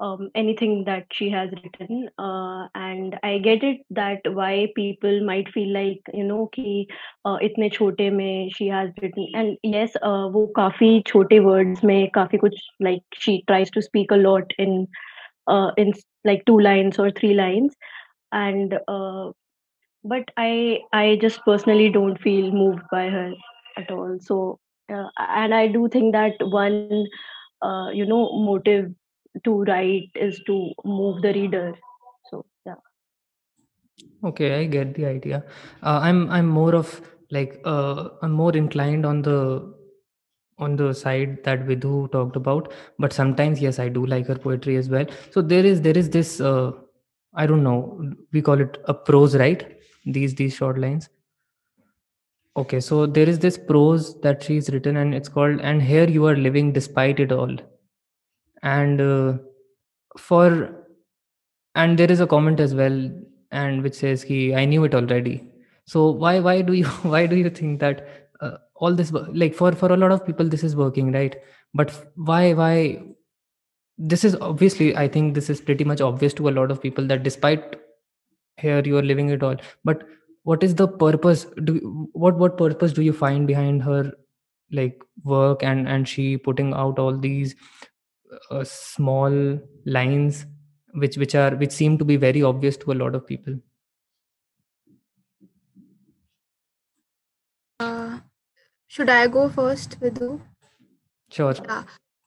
um, 0.00 0.30
anything 0.34 0.84
that 0.86 1.06
she 1.12 1.30
has 1.30 1.50
written 1.62 2.08
uh, 2.18 2.66
and 2.74 3.16
i 3.22 3.38
get 3.38 3.62
it 3.62 3.78
that 3.90 4.20
why 4.34 4.66
people 4.76 5.24
might 5.24 5.48
feel 5.52 5.72
like 5.72 6.00
you 6.14 6.24
know 6.24 6.48
ki 6.56 6.86
uh, 7.24 7.36
itne 7.48 7.70
chote 7.78 8.04
mein 8.20 8.50
she 8.50 8.68
has 8.68 8.90
written. 9.02 9.26
And 9.34 9.56
yes 9.62 9.96
uh, 9.96 10.28
wo 10.36 10.46
kafi 10.60 10.90
chote 11.12 11.36
words 11.48 11.82
mein 11.82 12.10
kafi 12.18 12.40
kuch 12.44 12.60
like 12.88 13.02
she 13.24 13.42
tries 13.48 13.70
to 13.78 13.82
speak 13.82 14.10
a 14.10 14.20
lot 14.26 14.52
in 14.58 14.86
uh, 15.46 15.70
in 15.76 15.92
like 16.24 16.44
two 16.46 16.58
lines 16.58 16.98
or 16.98 17.10
three 17.10 17.34
lines. 17.34 17.74
And 18.32 18.78
uh, 18.88 19.30
but 20.04 20.30
i 20.36 20.78
i 20.92 21.18
just 21.22 21.40
personally 21.44 21.88
don't 21.90 22.20
feel 22.26 22.50
moved 22.52 22.82
by 22.90 23.08
her 23.08 23.32
at 23.76 23.90
all. 23.90 24.16
So 24.20 24.58
uh, 24.92 25.08
and 25.44 25.54
i 25.54 25.66
do 25.68 25.88
think 25.88 26.12
that 26.14 26.34
one 26.58 26.90
uh, 27.50 27.76
you 27.80 27.92
know 27.94 28.22
motive 28.32 28.78
to 29.44 29.62
write 29.64 30.10
is 30.14 30.40
to 30.46 30.72
move 30.84 31.22
the 31.22 31.32
reader. 31.32 31.74
So 32.30 32.44
yeah. 32.64 32.74
Okay 34.24 34.54
i 34.54 34.64
get 34.64 34.94
the 34.94 35.06
idea. 35.06 35.44
Uh, 35.82 36.00
i'm 36.02 36.30
i'm 36.30 36.46
more 36.46 36.74
of 36.74 37.00
like 37.30 37.60
uh, 37.64 38.08
i'm 38.22 38.32
more 38.32 38.56
inclined 38.56 39.04
on 39.04 39.22
the 39.22 39.74
on 40.58 40.76
the 40.76 40.92
side 40.94 41.44
that 41.44 41.66
vidhu 41.66 42.10
talked 42.12 42.36
about 42.36 42.72
but 42.98 43.12
sometimes 43.12 43.60
yes 43.60 43.78
i 43.78 43.88
do 43.88 44.06
like 44.06 44.26
her 44.26 44.36
poetry 44.36 44.76
as 44.76 44.88
well. 44.88 45.06
So 45.30 45.42
there 45.42 45.64
is 45.64 45.82
there 45.82 45.98
is 45.98 46.10
this 46.10 46.40
uh, 46.40 46.72
i 47.34 47.46
don't 47.46 47.62
know 47.62 48.12
we 48.32 48.42
call 48.42 48.60
it 48.60 48.78
a 48.84 48.94
prose 48.94 49.36
right? 49.36 49.72
These 50.06 50.34
these 50.34 50.54
short 50.54 50.78
lines. 50.78 51.08
Okay 52.56 52.80
so 52.80 53.04
there 53.04 53.28
is 53.28 53.38
this 53.38 53.58
prose 53.58 54.18
that 54.20 54.42
she's 54.42 54.70
written 54.70 54.96
and 54.96 55.14
it's 55.14 55.28
called 55.28 55.60
and 55.60 55.82
here 55.82 56.08
you 56.08 56.26
are 56.26 56.36
living 56.36 56.72
despite 56.72 57.20
it 57.20 57.32
all 57.32 57.54
and 58.62 59.00
uh, 59.00 59.34
for 60.18 60.84
and 61.74 61.98
there 61.98 62.10
is 62.10 62.20
a 62.20 62.26
comment 62.26 62.60
as 62.60 62.74
well 62.74 63.10
and 63.50 63.82
which 63.82 63.94
says 63.94 64.24
ki 64.24 64.54
i 64.54 64.64
knew 64.64 64.84
it 64.84 64.94
already. 64.94 65.42
So 65.86 66.10
why 66.10 66.40
why 66.40 66.62
do 66.62 66.72
you 66.72 66.86
why 67.14 67.26
do 67.26 67.36
you 67.36 67.50
think 67.50 67.80
that 67.80 68.08
uh, 68.40 68.56
all 68.74 68.94
this 68.94 69.12
like 69.12 69.54
for 69.54 69.72
for 69.72 69.92
a 69.92 69.96
lot 69.96 70.12
of 70.12 70.24
people 70.26 70.48
this 70.48 70.64
is 70.64 70.76
working 70.76 71.12
right? 71.12 71.36
But 71.74 71.92
why 72.16 72.54
why 72.54 73.02
this 73.98 74.24
is 74.24 74.36
obviously 74.40 74.94
i 74.96 75.08
think 75.08 75.34
this 75.34 75.48
is 75.48 75.60
pretty 75.60 75.84
much 75.84 76.00
obvious 76.00 76.34
to 76.34 76.48
a 76.48 76.56
lot 76.56 76.70
of 76.70 76.80
people 76.80 77.06
that 77.06 77.22
despite 77.22 77.76
here 78.58 78.82
you 78.84 78.96
are 78.96 79.02
living 79.02 79.30
it 79.30 79.42
all 79.42 79.56
but 79.84 80.02
what 80.42 80.62
is 80.62 80.74
the 80.74 80.86
purpose 80.86 81.46
do 81.64 82.08
what 82.12 82.36
what 82.36 82.56
purpose 82.58 82.92
do 82.92 83.02
you 83.02 83.12
find 83.12 83.46
behind 83.46 83.82
her 83.82 84.12
like 84.70 85.02
work 85.24 85.62
and 85.62 85.88
and 85.88 86.08
she 86.08 86.36
putting 86.36 86.74
out 86.74 86.98
all 86.98 87.16
these 87.16 87.54
uh, 88.50 88.64
small 88.64 89.58
lines 89.84 90.46
which 90.94 91.16
which 91.16 91.34
are 91.34 91.54
which 91.56 91.72
seem 91.72 91.98
to 91.98 92.04
be 92.04 92.16
very 92.16 92.42
obvious 92.42 92.76
to 92.76 92.92
a 92.92 92.98
lot 93.04 93.14
of 93.14 93.26
people 93.26 93.58
Uh, 97.80 98.20
should 98.86 99.10
I 99.10 99.26
go 99.26 99.48
first, 99.48 100.00
Vidhu? 100.00 100.40
sure 101.30 101.54
Yeah. 101.54 101.82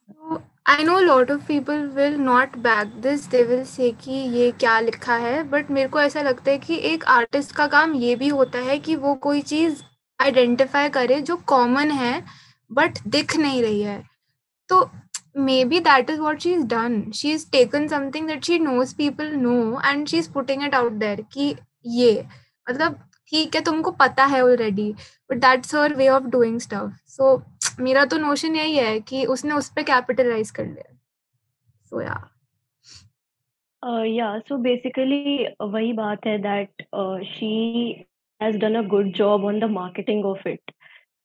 So 0.08 0.42
I 0.66 0.84
know 0.84 0.98
a 1.00 1.06
lot 1.06 1.30
of 1.30 1.46
people 1.46 1.88
will 1.88 2.18
not 2.18 2.62
back 2.62 2.88
this. 3.00 3.26
They 3.26 3.42
will 3.44 3.64
say 3.64 3.90
कि 4.02 4.12
ये 4.36 4.50
क्या 4.52 4.78
लिखा 4.80 5.16
है 5.16 5.42
but 5.50 5.70
मेरे 5.70 5.88
को 5.88 6.00
ऐसा 6.00 6.22
लगता 6.22 6.50
है 6.50 6.58
कि 6.58 6.76
एक 6.92 7.04
आर्टिस्ट 7.14 7.54
का 7.56 7.66
काम 7.66 7.94
ये 7.94 8.14
भी 8.16 8.28
होता 8.28 8.58
है 8.68 8.78
कि 8.78 8.96
वो 8.96 9.14
कोई 9.26 9.40
चीज़ 9.52 9.82
आइडेंटिफाई 10.20 10.88
करे 10.88 11.20
जो 11.30 11.36
कॉमन 11.46 11.90
है 11.90 12.24
बट 12.72 12.98
दिख 13.06 13.36
नहीं 13.36 13.62
रही 13.62 13.82
है 13.82 14.02
तो 14.68 14.84
maybe 15.34 15.80
that 15.80 16.10
is 16.10 16.18
what 16.20 16.42
she's 16.42 16.64
done. 16.64 17.12
She's 17.12 17.44
taken 17.44 17.88
something 17.88 18.26
that 18.26 18.44
she 18.44 18.58
knows 18.58 18.94
people 18.94 19.30
know 19.30 19.80
and 19.84 20.08
she's 20.08 20.28
putting 20.28 20.62
it 20.62 20.74
out 20.74 20.98
there 20.98 21.16
कि 21.32 21.54
ये 21.86 22.12
मतलब 22.70 22.98
ठीक 23.32 23.54
है 23.54 23.60
तुमको 23.64 23.90
पता 24.00 24.24
है 24.26 24.42
already 24.42 24.92
but 25.30 25.38
that's 25.40 25.74
her 25.74 25.94
way 25.94 26.08
of 26.08 26.24
doing 26.30 26.58
stuff 26.60 26.92
so 27.08 27.36
मेरा 27.80 28.04
तो 28.04 28.16
नोशन 28.18 28.56
यही 28.56 28.76
है 28.76 28.98
कि 29.00 29.24
उसने 29.34 29.54
उस 29.54 29.68
पर 29.76 29.82
कैपिटलाइज 29.82 30.50
कर 30.50 30.66
लिया 30.66 30.96
सो 31.92 32.00
या 32.02 32.18
या 34.06 34.38
सो 34.38 34.56
बेसिकली 34.62 35.46
वही 35.62 35.92
बात 35.92 36.26
है 36.26 36.38
that 36.38 36.82
she 37.26 37.52
has 38.40 38.56
done 38.58 38.74
a 38.74 38.82
good 38.88 39.12
job 39.16 39.44
on 39.44 39.60
the 39.60 39.70
marketing 39.70 40.24
of 40.26 40.48
it 40.48 40.72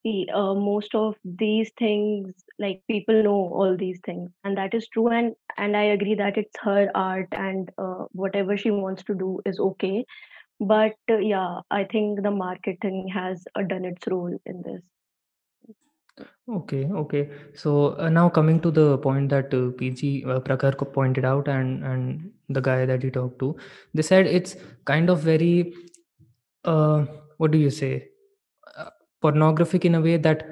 uh, 0.05 0.53
most 0.53 0.93
of 0.93 1.15
these 1.23 1.71
things 1.79 2.33
like 2.59 2.81
people 2.87 3.23
know 3.23 3.49
all 3.59 3.75
these 3.75 3.99
things 4.05 4.29
and 4.43 4.57
that 4.57 4.73
is 4.73 4.87
true 4.87 5.07
and 5.07 5.35
and 5.57 5.75
i 5.75 5.83
agree 5.93 6.15
that 6.15 6.37
it's 6.37 6.59
her 6.61 6.89
art 6.95 7.27
and 7.31 7.71
uh, 7.77 8.05
whatever 8.11 8.57
she 8.57 8.71
wants 8.71 9.03
to 9.03 9.15
do 9.15 9.39
is 9.45 9.59
okay 9.59 10.05
but 10.59 10.93
uh, 11.09 11.17
yeah 11.17 11.61
i 11.71 11.83
think 11.83 12.21
the 12.21 12.31
marketing 12.31 13.07
has 13.07 13.45
uh, 13.55 13.63
done 13.63 13.85
its 13.85 14.07
role 14.07 14.37
in 14.45 14.61
this. 14.61 14.81
Okay 16.47 16.85
okay. 16.99 17.29
So 17.55 17.97
uh, 17.99 18.09
now 18.09 18.29
coming 18.29 18.61
to 18.61 18.71
the 18.71 18.99
point 18.99 19.29
that 19.29 19.53
uh, 19.53 19.71
pg 19.77 20.23
Prakhar 20.23 20.93
pointed 20.93 21.25
out 21.25 21.47
and 21.47 21.83
and 21.83 22.31
the 22.47 22.61
guy 22.61 22.85
that 22.85 23.03
he 23.03 23.09
talked 23.09 23.39
to 23.39 23.57
they 23.93 24.03
said 24.03 24.27
it's 24.27 24.55
kind 24.85 25.09
of 25.09 25.19
very 25.19 25.73
what 26.63 27.51
do 27.51 27.57
you 27.57 27.69
say 27.69 28.14
pornographic 29.25 29.85
in 29.85 29.95
a 29.95 30.01
way 30.01 30.17
that 30.17 30.45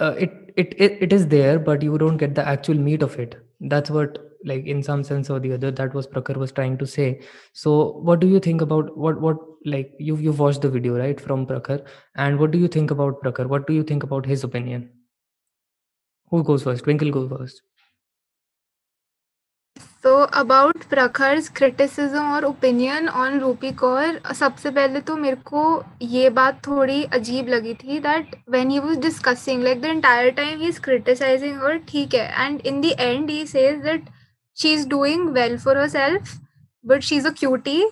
uh, 0.00 0.14
it, 0.18 0.32
it 0.56 0.74
it 0.86 0.98
it 1.06 1.12
is 1.12 1.28
there 1.28 1.58
but 1.58 1.82
you 1.82 1.98
don't 1.98 2.16
get 2.16 2.34
the 2.34 2.46
actual 2.56 2.74
meat 2.88 3.02
of 3.02 3.18
it. 3.18 3.36
That's 3.60 3.90
what 3.90 4.18
like 4.44 4.66
in 4.66 4.82
some 4.82 5.04
sense 5.04 5.30
or 5.30 5.38
the 5.38 5.52
other 5.52 5.70
that 5.70 5.94
was 5.94 6.06
Prakhar 6.06 6.36
was 6.36 6.52
trying 6.52 6.78
to 6.78 6.86
say. 6.86 7.20
So 7.52 7.92
what 8.10 8.20
do 8.20 8.28
you 8.28 8.40
think 8.40 8.62
about 8.62 8.96
what 8.96 9.20
what 9.20 9.36
like 9.64 9.92
you 9.98 10.16
you've 10.16 10.38
watched 10.38 10.62
the 10.62 10.70
video 10.70 10.98
right 10.98 11.20
from 11.20 11.46
Prakhar 11.46 11.80
and 12.16 12.38
what 12.38 12.50
do 12.50 12.58
you 12.58 12.68
think 12.68 12.90
about 12.90 13.22
Prakhar 13.22 13.46
what 13.46 13.66
do 13.66 13.74
you 13.74 13.82
think 13.82 14.02
about 14.02 14.26
his 14.26 14.44
opinion? 14.44 14.90
Who 16.30 16.42
goes 16.44 16.62
first? 16.62 16.84
Twinkle 16.84 17.10
goes 17.10 17.28
first 17.28 17.62
तो 20.04 20.14
about 20.34 20.84
Prakhar's 20.90 21.48
criticism 21.48 22.20
और 22.34 22.44
opinion 22.44 23.08
on 23.08 23.38
Rupi 23.40 23.72
Kaur 23.72 24.20
सबसे 24.34 24.70
पहले 24.70 25.00
तो 25.00 25.16
मेरे 25.16 25.36
को 25.46 25.64
ये 26.02 26.30
बात 26.30 26.60
थोड़ी 26.66 27.02
अजीब 27.12 27.48
लगी 27.48 27.74
थी 27.74 27.98
that 28.00 28.34
when 28.50 28.70
he 28.70 28.78
was 28.78 28.96
discussing 28.98 29.62
like 29.62 29.80
the 29.80 29.84
entire 29.86 30.30
time 30.34 30.60
he 30.60 30.68
is 30.68 30.80
criticising 30.80 31.62
और 31.62 31.76
ठीक 31.88 32.14
है 32.14 32.46
and 32.46 32.60
in 32.62 32.80
the 32.80 32.94
end 32.98 33.30
he 33.30 33.44
says 33.46 33.82
that 33.82 34.08
she 34.56 34.72
is 34.72 34.88
doing 34.88 35.28
well 35.30 35.58
for 35.58 35.78
herself 35.88 36.34
but 36.84 37.02
she 37.02 37.16
is 37.16 37.26
a 37.26 37.32
cutie 37.38 37.82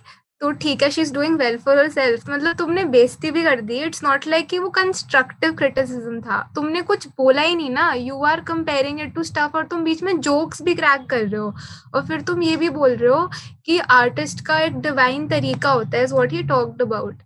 तो 0.40 0.50
ठीक 0.54 0.82
है 0.82 0.90
she 0.90 1.00
is 1.00 1.12
doing 1.14 1.36
well 1.38 1.56
for 1.58 1.78
herself 1.90 2.28
मतलब 2.30 2.56
तुमने 2.56 2.84
बेइज्जती 2.86 3.30
भी 3.30 3.42
कर 3.44 3.60
दी। 3.60 3.78
इट्स 3.84 4.02
नॉट 4.04 4.26
लाइक 4.26 4.46
कि 4.48 4.58
वो 4.58 4.68
कंस्ट्रक्टिव 4.70 5.54
क्रिटिसिज्म 5.56 6.20
था। 6.22 6.40
तुमने 6.54 6.82
कुछ 6.82 7.06
बोला 7.18 7.42
ही 7.42 7.54
नहीं 7.56 7.70
ना। 7.70 7.92
You 7.92 8.22
are 8.24 8.40
comparing 8.48 9.00
it 9.00 9.14
to 9.14 9.22
stuff 9.22 9.56
और 9.56 9.66
तुम 9.66 9.84
बीच 9.84 10.02
में 10.02 10.20
जोक्स 10.20 10.62
भी 10.62 10.74
क्रैक 10.74 11.06
कर 11.10 11.26
रहे 11.26 11.40
हो। 11.40 11.52
और 11.94 12.06
फिर 12.06 12.20
तुम 12.22 12.42
ये 12.42 12.56
भी 12.56 12.68
बोल 12.70 12.90
रहे 12.90 13.10
हो 13.10 13.30
कि 13.66 13.78
आर्टिस्ट 13.78 14.46
का 14.46 14.58
एक 14.60 14.80
डिवाइन 14.80 15.28
तरीका 15.28 15.70
होता 15.70 15.98
है 15.98 16.06
व्हाट 16.06 16.32
ही 16.32 16.42
टॉक्ड 16.44 16.82
अबाउट 16.82 17.22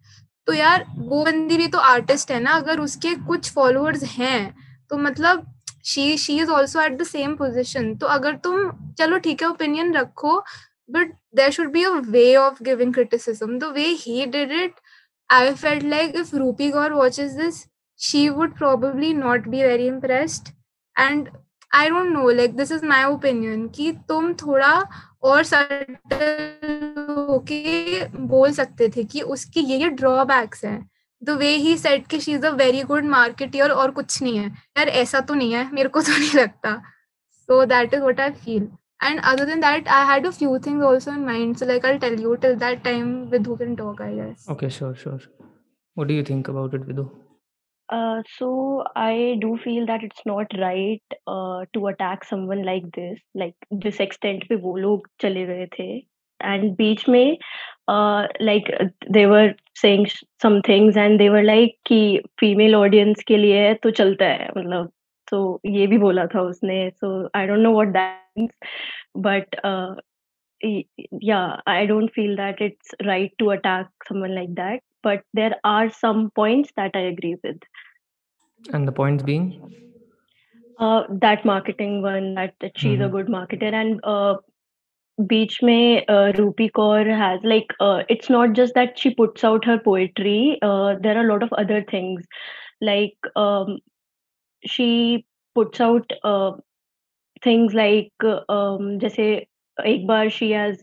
तो 0.49 0.53
यार, 0.53 0.85
वो 0.89 1.25
बंदी 1.25 1.57
भी 1.57 1.67
तो 1.69 1.79
आर्टिस्ट 1.79 2.31
है 2.31 2.41
ना। 2.41 2.53
अगर 2.53 2.81
उसके 2.81 3.15
कुछ 3.27 3.53
फॉलोअर्स 3.55 4.03
हैं 4.05 4.55
तो 4.91 4.97
मतलब 4.99 5.47
she 5.85 6.17
she 6.19 6.37
is 6.41 6.51
also 6.51 6.81
at 6.81 6.97
the 6.99 7.03
same 7.05 7.35
position 7.37 7.95
तो 7.97 8.07
अगर 8.09 8.37
तुम, 8.37 8.71
चलो 8.99 9.19
ठीक 9.19 9.43
है 9.43 9.49
ओपिनियन 9.49 9.95
रखो 9.95 10.43
but 10.89 11.09
there 11.33 11.53
should 11.53 11.73
be 11.73 11.85
a 11.85 12.01
way 12.01 12.37
of 12.37 12.63
giving 12.63 12.93
criticism 12.93 13.59
the 13.59 13.73
way 13.73 13.95
he 13.95 14.27
did 14.27 14.51
it 14.51 14.73
i 15.31 15.55
felt 15.55 15.83
like 15.85 16.15
if 16.15 16.33
rupi 16.33 16.73
gaur 16.73 16.89
watches 16.95 17.37
this 17.37 17.69
she 18.01 18.29
would 18.31 18.55
probably 18.55 19.13
not 19.15 19.51
be 19.51 19.63
very 19.63 19.87
impressed 19.87 20.53
and 20.97 21.31
i 21.71 21.89
don't 21.89 22.13
know 22.13 22.27
like 22.41 22.57
this 22.57 22.71
is 22.71 22.83
my 22.95 23.03
opinion 23.05 23.69
कि 23.69 23.93
तुम 24.09 24.33
थोड़ा 24.43 24.73
और 25.23 25.45
subtle 25.45 27.05
होके 27.29 28.05
बोल 28.27 28.53
सकते 28.53 28.89
थे 28.97 29.05
कि 29.05 29.21
उसके 29.35 29.61
ये 29.61 29.77
ये 29.79 29.89
ड्रॉबैक्स 30.01 30.65
हैं 30.65 30.79
द 31.23 31.31
वे 31.39 31.55
ही 31.57 31.77
सेट 31.79 32.07
कि 32.07 32.21
she 32.21 32.33
is 32.33 32.47
a 32.47 32.51
very 32.57 32.83
good 32.83 33.05
marketer 33.09 33.71
और 33.71 33.91
कुछ 33.91 34.23
नहीं 34.23 34.39
है 34.39 34.47
यार 34.47 34.89
ऐसा 35.03 35.21
तो 35.21 35.35
नहीं 35.35 35.53
है 35.55 35.71
मेरे 35.75 35.89
को 35.89 36.01
तो 36.03 36.19
नहीं 36.19 36.39
लगता 36.39 36.75
so 37.49 37.65
that 37.67 37.95
is 37.95 38.01
what 38.01 38.21
I 38.21 38.31
feel 38.45 38.69
and 39.03 39.21
other 39.33 39.47
than 39.51 39.65
that 39.65 39.89
i 39.89 40.05
had 40.11 40.27
a 40.27 40.33
few 40.33 40.59
things 40.67 40.85
also 40.91 41.13
in 41.13 41.25
mind 41.27 41.59
so 41.59 41.67
like 41.67 41.85
i'll 41.85 42.03
tell 42.05 42.19
you 42.27 42.37
till 42.45 42.57
that 42.63 42.85
time 42.85 43.11
with 43.31 43.51
who 43.51 43.57
can 43.57 43.75
talk 43.77 44.01
i 44.01 44.13
guess 44.21 44.49
okay 44.55 44.69
sure 44.69 44.95
sure 44.95 45.21
what 45.95 46.09
do 46.09 46.15
you 46.15 46.25
think 46.31 46.53
about 46.53 46.75
it 46.75 46.87
vidhu 46.91 47.07
uh, 47.97 48.23
so 48.39 48.51
i 48.97 49.37
do 49.41 49.51
feel 49.65 49.91
that 49.91 50.07
it's 50.09 50.25
not 50.33 50.57
right 50.63 51.19
uh, 51.27 51.59
to 51.75 51.87
attack 51.93 52.25
someone 52.31 52.65
like 52.71 52.89
this 53.01 53.19
like 53.45 53.69
this 53.87 54.01
extent 54.07 54.49
pe 54.53 54.63
wo 54.67 54.79
log 54.87 55.13
chale 55.25 55.45
gaye 55.53 55.69
the 55.77 55.91
and 56.53 56.77
beach 56.79 57.05
mein 57.15 57.37
uh, 57.95 58.23
like 58.41 58.71
they 59.17 59.27
were 59.27 59.51
saying 59.83 60.09
some 60.45 60.57
things 60.71 60.97
and 60.97 61.21
they 61.21 61.31
were 61.31 61.45
like 61.51 61.77
कि 61.91 62.01
female 62.43 62.75
audience 62.81 63.23
के 63.29 63.37
लिए 63.37 63.75
तो 63.75 63.91
चलता 64.01 64.25
है 64.25 64.49
मतलब 64.57 64.91
तो 65.32 65.40
ये 65.66 65.86
भी 65.88 65.98
बोला 65.98 66.26
था 66.36 66.42
उसने 66.42 66.80
so 67.04 67.10
I 67.34 67.46
don't 67.48 67.64
know 67.64 67.72
what 67.78 67.94
that 67.94 68.16
means 68.22 68.52
but 69.16 69.48
uh, 69.64 69.96
yeah 71.22 71.60
I 71.68 71.86
don't 71.86 72.14
feel 72.14 72.36
that 72.38 72.62
it's 72.62 72.94
right 73.06 73.32
to 73.40 73.52
attack 73.52 73.88
someone 74.08 74.36
like 74.36 74.56
that 74.56 74.80
but 75.04 75.24
there 75.34 75.56
are 75.64 75.90
some 75.90 76.32
points 76.36 76.72
that 76.78 76.92
I 76.96 77.00
agree 77.14 77.36
with 77.44 77.58
and 78.74 78.88
the 78.88 78.92
points 78.92 79.24
being 79.24 79.62
uh, 80.80 81.04
that 81.22 81.46
marketing 81.46 82.02
one 82.02 82.36
that, 82.36 82.54
that 82.62 82.78
she's 82.78 83.00
Mhm. 83.00 83.02
a 83.02 83.10
good 83.10 83.28
marketer 83.28 83.74
and 83.74 84.00
uh, 84.04 84.36
beach 85.28 85.62
mein 85.62 86.04
uh, 86.08 86.32
Rupi 86.38 86.70
Kaur 86.72 87.06
has 87.22 87.40
like 87.44 87.74
uh, 87.80 88.04
it's 88.10 88.30
not 88.30 88.54
just 88.54 88.74
that 88.76 88.98
she 89.00 89.14
puts 89.14 89.44
out 89.44 89.66
her 89.66 89.78
poetry 89.80 90.58
uh, 90.62 90.96
there 91.02 91.18
are 91.18 91.26
a 91.28 91.32
lot 91.32 91.44
of 91.44 91.54
other 91.54 91.84
things 91.92 92.24
like 92.82 93.16
um, 93.36 93.78
she 94.66 95.26
puts 95.56 95.82
out 95.82 96.12
uh, 96.24 96.52
things 97.44 97.74
like 97.74 98.12
um, 98.50 99.00
जैसे 99.00 99.26
एक 99.86 100.08
बार 100.08 100.30
she 100.32 100.52
has 100.52 100.78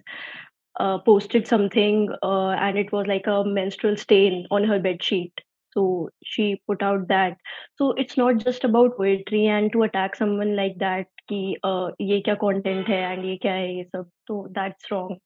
uh, 0.81 0.99
posted 0.99 1.47
something 1.47 2.09
uh, 2.23 2.51
and 2.51 2.79
it 2.79 2.93
was 2.93 3.07
like 3.07 3.27
a 3.27 3.45
menstrual 3.45 3.97
stain 3.97 4.47
on 4.51 4.65
her 4.65 4.79
bed 4.79 5.03
sheet 5.03 5.45
so 5.77 6.09
she 6.23 6.61
put 6.69 6.83
out 6.83 7.07
that 7.09 7.37
so 7.77 7.93
it's 7.93 8.17
not 8.17 8.39
just 8.39 8.65
about 8.65 8.97
poetry 8.97 9.47
and 9.47 9.73
to 9.73 9.83
attack 9.83 10.17
someone 10.17 10.57
like 10.57 10.79
that 10.79 11.07
कि 11.31 11.57
uh, 11.65 11.91
ये 12.01 12.21
क्या 12.25 12.39
content 12.41 12.89
है 12.89 13.03
and 13.13 13.25
ये 13.25 13.37
क्या 13.43 13.53
है 13.53 13.77
ये 13.77 13.85
सब 13.85 14.11
so 14.31 14.49
that's 14.59 14.91
wrong 14.91 15.17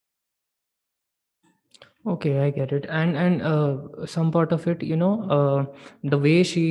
Okay, 2.07 2.39
I 2.39 2.51
get 2.51 2.73
it. 2.73 2.87
And 2.89 3.17
and 3.17 3.43
uh, 3.43 4.07
some 4.07 4.31
part 4.33 4.53
of 4.53 4.67
it, 4.67 4.83
you 4.83 4.97
know, 4.97 5.15
uh, 5.37 5.65
the 6.13 6.17
way 6.17 6.43
she 6.43 6.63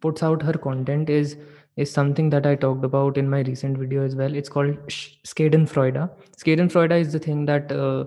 puts 0.00 0.22
out 0.22 0.42
her 0.42 0.52
content 0.52 1.10
is 1.10 1.36
is 1.76 1.90
something 1.90 2.30
that 2.30 2.46
I 2.46 2.56
talked 2.56 2.84
about 2.84 3.16
in 3.16 3.30
my 3.30 3.40
recent 3.42 3.78
video 3.78 4.04
as 4.04 4.14
well. 4.16 4.34
It's 4.34 4.48
called 4.48 4.76
Sch- 4.88 5.16
Schadenfreude. 5.26 6.10
Schadenfreude 6.36 7.00
is 7.00 7.12
the 7.12 7.18
thing 7.18 7.46
that 7.46 7.70
uh, 7.72 8.04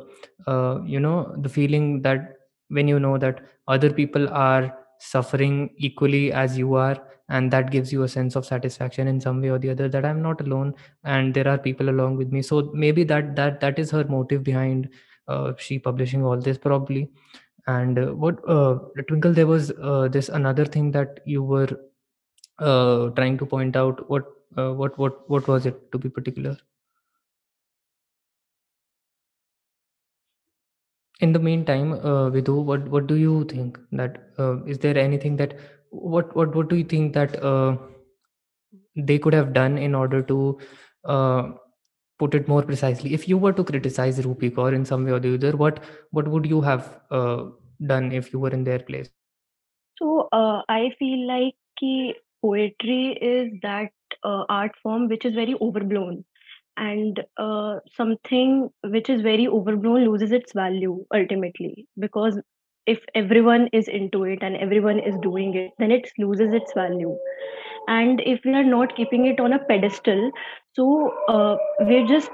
uh, 0.48 0.82
you 0.86 1.00
know 1.00 1.34
the 1.38 1.50
feeling 1.50 2.02
that 2.02 2.38
when 2.70 2.88
you 2.88 3.00
know 3.00 3.18
that 3.18 3.42
other 3.68 3.92
people 3.92 4.28
are 4.30 4.78
suffering 5.00 5.70
equally 5.78 6.32
as 6.32 6.58
you 6.58 6.76
are, 6.76 6.98
and 7.30 7.52
that 7.52 7.72
gives 7.72 7.92
you 7.92 8.04
a 8.04 8.08
sense 8.08 8.36
of 8.36 8.46
satisfaction 8.46 9.08
in 9.08 9.20
some 9.20 9.42
way 9.42 9.50
or 9.50 9.60
the 9.60 9.70
other 9.70 9.88
that 9.90 10.06
I'm 10.06 10.22
not 10.22 10.42
alone 10.42 10.74
and 11.04 11.34
there 11.34 11.48
are 11.48 11.58
people 11.58 11.90
along 11.90 12.18
with 12.18 12.32
me. 12.32 12.42
So 12.42 12.72
maybe 12.74 13.04
that 13.06 13.36
that 13.36 13.60
that 13.62 13.80
is 13.80 13.92
her 13.92 14.04
motive 14.06 14.44
behind 14.44 14.90
uh, 15.28 15.54
she 15.58 15.80
publishing 15.80 16.24
all 16.24 16.38
this 16.38 16.58
probably 16.58 17.10
and 17.68 17.98
uh, 18.00 18.08
what 18.14 18.40
uh, 18.48 18.80
twinkle 19.08 19.34
there 19.34 19.48
was 19.48 19.72
uh, 19.72 20.08
this 20.08 20.30
another 20.30 20.66
thing 20.66 20.92
that 20.92 21.20
you 21.26 21.44
were 21.44 21.68
trying 23.16 23.38
to 23.38 23.46
point 23.46 23.76
out. 23.76 24.10
What 24.10 24.26
what 24.56 24.98
what 24.98 25.30
what 25.30 25.48
was 25.48 25.66
it 25.66 25.92
to 25.92 25.98
be 25.98 26.10
particular? 26.10 26.58
In 31.22 31.34
the 31.34 31.40
meantime 31.40 31.94
uh, 31.94 32.30
vidhu 32.36 32.64
what 32.64 32.88
what 32.88 33.08
do 33.08 33.16
you 33.16 33.46
think 33.46 33.80
that 33.94 34.20
uh, 34.38 34.64
is 34.66 34.78
there 34.78 34.96
anything 34.96 35.38
that 35.38 35.56
what 35.90 36.36
what 36.36 36.56
what 36.56 36.70
do 36.70 36.76
you 36.76 36.84
think 36.96 37.14
that 37.16 37.42
uh, 37.44 37.78
they 38.96 39.18
could 39.20 39.34
have 39.34 39.54
done 39.54 39.78
in 39.78 39.96
order 39.96 40.22
to 40.22 40.60
uh, 41.06 41.52
put 42.20 42.36
it 42.36 42.48
more 42.48 42.62
precisely. 42.62 43.14
If 43.14 43.28
you 43.28 43.38
were 43.38 43.54
to 43.54 43.64
criticize 43.64 44.20
rupi 44.20 44.52
kaur 44.52 44.74
in 44.74 44.86
some 44.86 45.06
way 45.06 45.12
or 45.12 45.20
the 45.20 45.34
other 45.36 45.56
what 45.58 45.84
what 46.12 46.28
would 46.28 46.46
you 46.46 46.62
have 46.62 47.00
uh, 47.12 47.46
done 47.86 48.12
if 48.12 48.32
you 48.34 48.40
were 48.40 48.50
in 48.50 48.64
their 48.64 48.80
place? 48.80 49.10
So 49.98 50.28
uh, 50.32 50.62
i 50.70 50.92
feel 51.00 51.28
like 51.28 51.56
ki 51.80 52.16
poetry 52.42 53.18
is 53.32 53.52
that 53.62 53.92
uh, 54.24 54.44
art 54.50 54.72
form 54.84 55.08
which 55.08 55.26
is 55.26 55.34
very 55.34 55.56
overblown. 55.62 56.24
And 56.76 57.24
uh, 57.38 57.80
something 57.96 58.70
which 58.84 59.10
is 59.10 59.22
very 59.22 59.48
overblown 59.48 60.06
loses 60.06 60.32
its 60.32 60.54
value 60.54 61.06
ultimately 61.14 61.88
because 62.00 62.40
if 62.86 63.00
everyone 63.16 63.68
is 63.74 63.88
into 63.88 64.24
it 64.24 64.40
and 64.42 64.58
everyone 64.58 65.00
is 65.00 65.16
doing 65.22 65.56
it 65.56 65.72
then 65.80 65.92
it 65.92 66.10
loses 66.18 66.54
its 66.54 66.74
value. 66.74 67.18
And 67.88 68.22
if 68.26 68.42
we 68.46 68.54
are 68.54 68.64
not 68.64 68.96
keeping 68.96 69.26
it 69.26 69.40
on 69.40 69.54
a 69.54 69.60
pedestal 69.60 70.32
so 70.74 71.14
uh, 71.30 71.58
we're 71.82 72.08
just 72.08 72.32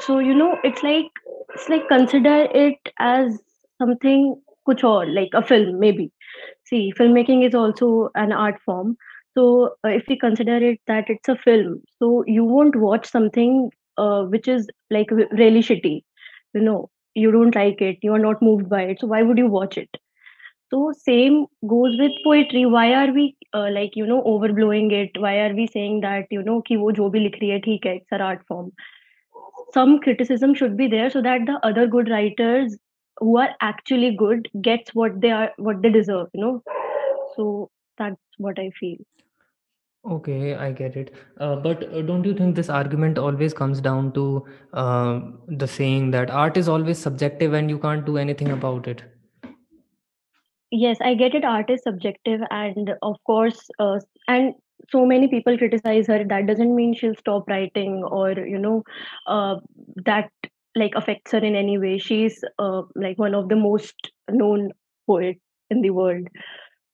so 0.00 0.18
you 0.18 0.34
know 0.34 0.58
it's 0.64 0.82
like 0.82 1.06
it's 1.54 1.68
like 1.68 1.88
consider 1.88 2.46
it 2.52 2.92
as 2.98 3.38
something 3.78 4.40
kuch 4.68 4.82
aur, 4.84 5.06
like 5.06 5.30
a 5.34 5.42
film 5.42 5.78
maybe. 5.78 6.12
See 6.64 6.92
filmmaking 6.98 7.46
is 7.46 7.54
also 7.54 8.10
an 8.14 8.32
art 8.32 8.56
form. 8.64 8.96
So 9.34 9.76
uh, 9.84 9.88
if 9.88 10.04
we 10.08 10.18
consider 10.18 10.56
it 10.56 10.80
that 10.86 11.04
it's 11.08 11.28
a 11.28 11.36
film 11.36 11.82
so 11.98 12.24
you 12.26 12.44
won't 12.44 12.76
watch 12.76 13.06
something 13.06 13.70
uh, 13.98 14.22
which 14.24 14.48
is 14.48 14.68
like 14.90 15.10
really 15.10 15.60
shitty 15.60 16.02
you 16.54 16.60
know 16.60 16.88
you 17.16 17.30
don't 17.36 17.54
like 17.56 17.80
it 17.80 17.98
you 18.02 18.12
are 18.16 18.24
not 18.24 18.42
moved 18.42 18.68
by 18.68 18.82
it 18.82 19.00
so 19.00 19.06
why 19.06 19.22
would 19.22 19.38
you 19.38 19.48
watch 19.48 19.78
it? 19.78 19.90
So 20.70 20.92
same 20.98 21.46
goes 21.68 21.96
with 21.98 22.10
poetry. 22.24 22.66
Why 22.66 22.92
are 22.94 23.12
we 23.12 23.36
uh, 23.54 23.68
like 23.70 23.94
you 23.94 24.04
know 24.06 24.22
overblowing 24.24 24.92
it? 24.92 25.20
Why 25.24 25.36
are 25.42 25.54
we 25.54 25.68
saying 25.68 26.00
that 26.00 26.26
you 26.30 26.42
know 26.42 26.60
ki 26.62 26.78
wo 26.78 26.90
jo 26.90 27.08
bhi 27.16 27.22
likh 27.26 27.38
rahi 27.42 27.52
hai 27.52 27.60
theek 27.66 27.86
hai 27.90 27.92
it's 28.00 28.24
art 28.28 28.42
form? 28.48 28.72
Some 29.76 30.00
criticism 30.00 30.54
should 30.54 30.76
be 30.76 30.88
there 30.88 31.08
so 31.10 31.22
that 31.22 31.46
the 31.46 31.60
other 31.70 31.86
good 31.86 32.10
writers 32.14 32.76
who 33.18 33.38
are 33.44 33.50
actually 33.60 34.10
good 34.24 34.50
gets 34.60 34.94
what 34.94 35.20
they 35.20 35.30
are 35.30 35.52
what 35.58 35.82
they 35.82 35.90
deserve 35.90 36.28
you 36.34 36.40
know? 36.40 36.62
So 37.36 37.70
that's 37.98 38.20
what 38.38 38.58
i 38.58 38.70
feel 38.78 38.96
Okay, 40.10 40.54
I 40.54 40.70
get 40.72 40.96
it. 40.96 41.14
Uh, 41.40 41.56
but 41.56 41.82
uh, 41.92 42.02
don't 42.02 42.24
you 42.24 42.34
think 42.34 42.54
this 42.54 42.68
argument 42.68 43.18
always 43.18 43.52
comes 43.52 43.80
down 43.80 44.12
to 44.12 44.46
uh, 44.72 45.20
the 45.48 45.66
saying 45.66 46.12
that 46.12 46.30
art 46.30 46.56
is 46.56 46.68
always 46.68 46.98
subjective 46.98 47.52
and 47.52 47.68
you 47.68 47.78
can't 47.78 48.06
do 48.06 48.16
anything 48.16 48.52
about 48.52 48.86
it? 48.86 49.02
yes 50.70 50.98
i 51.00 51.14
get 51.14 51.34
it 51.34 51.44
art 51.44 51.70
is 51.70 51.82
subjective 51.82 52.40
and 52.50 52.92
of 53.02 53.16
course 53.24 53.68
uh, 53.78 53.98
and 54.28 54.54
so 54.90 55.04
many 55.06 55.28
people 55.28 55.56
criticize 55.58 56.06
her 56.06 56.24
that 56.24 56.46
doesn't 56.46 56.74
mean 56.74 56.94
she'll 56.94 57.14
stop 57.16 57.48
writing 57.48 58.02
or 58.04 58.32
you 58.32 58.58
know 58.58 58.82
uh, 59.26 59.56
that 60.04 60.30
like 60.74 60.92
affects 60.94 61.32
her 61.32 61.38
in 61.38 61.54
any 61.54 61.78
way 61.78 61.98
she's 61.98 62.42
uh, 62.58 62.82
like 62.94 63.18
one 63.18 63.34
of 63.34 63.48
the 63.48 63.56
most 63.56 64.10
known 64.30 64.70
poet 65.06 65.38
in 65.70 65.80
the 65.82 65.90
world 65.90 66.26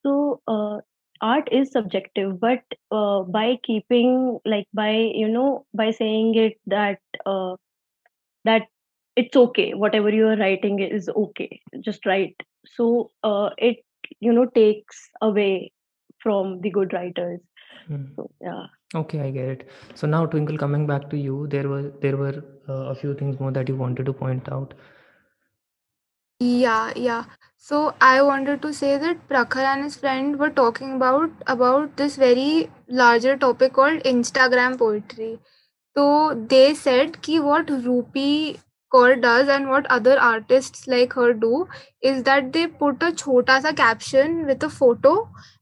so 0.05 0.41
uh, 0.47 0.79
art 1.23 1.49
is 1.53 1.71
subjective 1.73 2.41
but 2.41 2.63
uh, 2.91 3.23
by 3.23 3.57
keeping 3.65 4.39
like 4.45 4.69
by 4.75 4.91
you 4.93 5.29
know 5.29 5.67
by 5.75 5.91
saying 5.91 6.35
it 6.35 6.59
that 6.67 7.01
uh, 7.27 7.57
that 8.45 8.63
it's 9.17 9.37
okay 9.37 9.75
whatever 9.75 10.11
you 10.11 10.27
are 10.29 10.37
writing 10.37 10.81
is 10.81 11.09
okay 11.25 11.61
just 11.81 12.07
write 12.07 12.37
so 12.67 13.11
uh, 13.25 13.51
it 13.59 13.85
you 14.21 14.33
know 14.33 14.47
takes 14.47 15.09
away 15.23 15.73
from 16.19 16.61
the 16.61 16.71
good 16.71 16.93
writers 16.93 17.41
Hmm. 17.89 18.05
so 18.17 18.31
yeah 18.41 18.67
Okay, 18.95 19.21
I 19.21 19.31
get 19.31 19.49
it. 19.49 19.69
So 19.95 20.07
now, 20.07 20.27
Twinkle, 20.27 20.59
coming 20.59 20.87
back 20.87 21.09
to 21.11 21.17
you, 21.17 21.47
there 21.49 21.69
were 21.69 21.93
there 22.03 22.17
were 22.17 22.45
uh, 22.69 22.91
a 22.93 22.95
few 22.95 23.15
things 23.15 23.41
more 23.41 23.51
that 23.51 23.69
you 23.69 23.77
wanted 23.77 24.05
to 24.07 24.13
point 24.13 24.51
out. 24.53 24.75
Yeah, 26.41 26.93
yeah. 26.97 27.25
So 27.65 27.95
I 28.01 28.23
wanted 28.23 28.61
to 28.63 28.73
say 28.75 28.99
that 28.99 29.29
Prakhar 29.29 29.65
and 29.73 29.85
his 29.85 29.97
friend 29.97 30.39
were 30.39 30.51
talking 30.51 30.95
about 30.97 31.31
about 31.47 31.97
this 31.97 32.17
very 32.17 32.69
larger 32.89 33.37
topic 33.37 33.75
called 33.75 34.03
Instagram 34.13 34.77
poetry. 34.81 35.39
So 35.97 36.07
they 36.55 36.75
said 36.75 37.21
कि 37.23 37.39
what 37.45 37.69
Rupi 37.87 38.59
Kaur 38.93 39.15
does 39.23 39.49
and 39.49 39.71
what 39.71 39.87
other 39.99 40.19
artists 40.19 40.89
like 40.89 41.13
her 41.13 41.33
do 41.33 41.69
is 42.01 42.25
that 42.25 42.53
they 42.53 42.67
put 42.67 43.01
a 43.03 43.13
छोटा 43.13 43.61
सा 43.61 43.75
caption 43.85 44.45
with 44.45 44.69
a 44.71 44.73
photo 44.81 45.15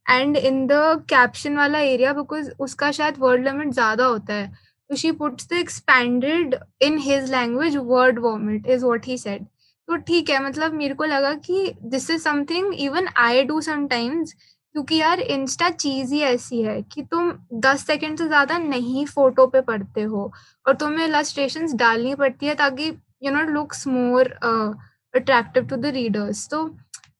and 0.08 0.38
in 0.38 0.66
the 0.72 1.04
caption 1.06 1.62
वाला 1.62 1.84
area 1.92 2.14
because 2.22 2.50
उसका 2.68 2.92
शायद 3.02 3.18
word 3.28 3.44
limit 3.50 3.74
ज़्यादा 3.74 4.06
होता 4.16 4.42
है 4.42 4.50
so 4.88 5.02
she 5.04 5.12
puts 5.22 5.52
the 5.54 5.60
expanded 5.60 6.60
in 6.80 6.98
his 7.10 7.30
language 7.38 7.76
word 7.94 8.26
vomit 8.28 8.76
is 8.76 8.90
what 8.92 9.04
he 9.04 9.22
said 9.28 9.46
तो 9.90 9.96
ठीक 10.06 10.30
है 10.30 10.42
मतलब 10.42 10.74
मेरे 10.74 10.94
को 10.94 11.04
लगा 11.04 11.32
कि 11.46 11.72
this 11.84 12.10
is 12.10 12.22
something 12.22 12.74
even 12.80 13.08
I 13.18 13.42
do 13.44 13.60
sometimes 13.60 14.32
क्योंकि 14.32 14.96
यार 14.96 15.20
इंस्टा 15.20 15.70
चीज़ 15.70 16.12
ही 16.14 16.20
ऐसी 16.22 16.60
है 16.62 16.80
कि 16.92 17.02
तुम 17.10 17.32
10 17.64 17.84
सेकंड 17.86 18.18
से 18.18 18.26
ज़्यादा 18.26 18.58
नहीं 18.58 19.04
फ़ोटो 19.06 19.46
पे 19.46 19.60
पढ़ते 19.70 20.02
हो 20.12 20.30
और 20.66 20.76
तुम्हें 20.76 21.04
इलस्ट्रेशंस 21.06 21.74
डालनी 21.78 22.14
पड़ती 22.14 22.46
है 22.46 22.54
ताकि 22.54 22.92
you 23.22 23.30
know 23.32 23.42
looks 23.50 23.86
more 23.86 24.30
attractive 24.44 25.66
to 25.66 25.76
the 25.76 25.94
readers 25.94 26.46
तो 26.50 26.64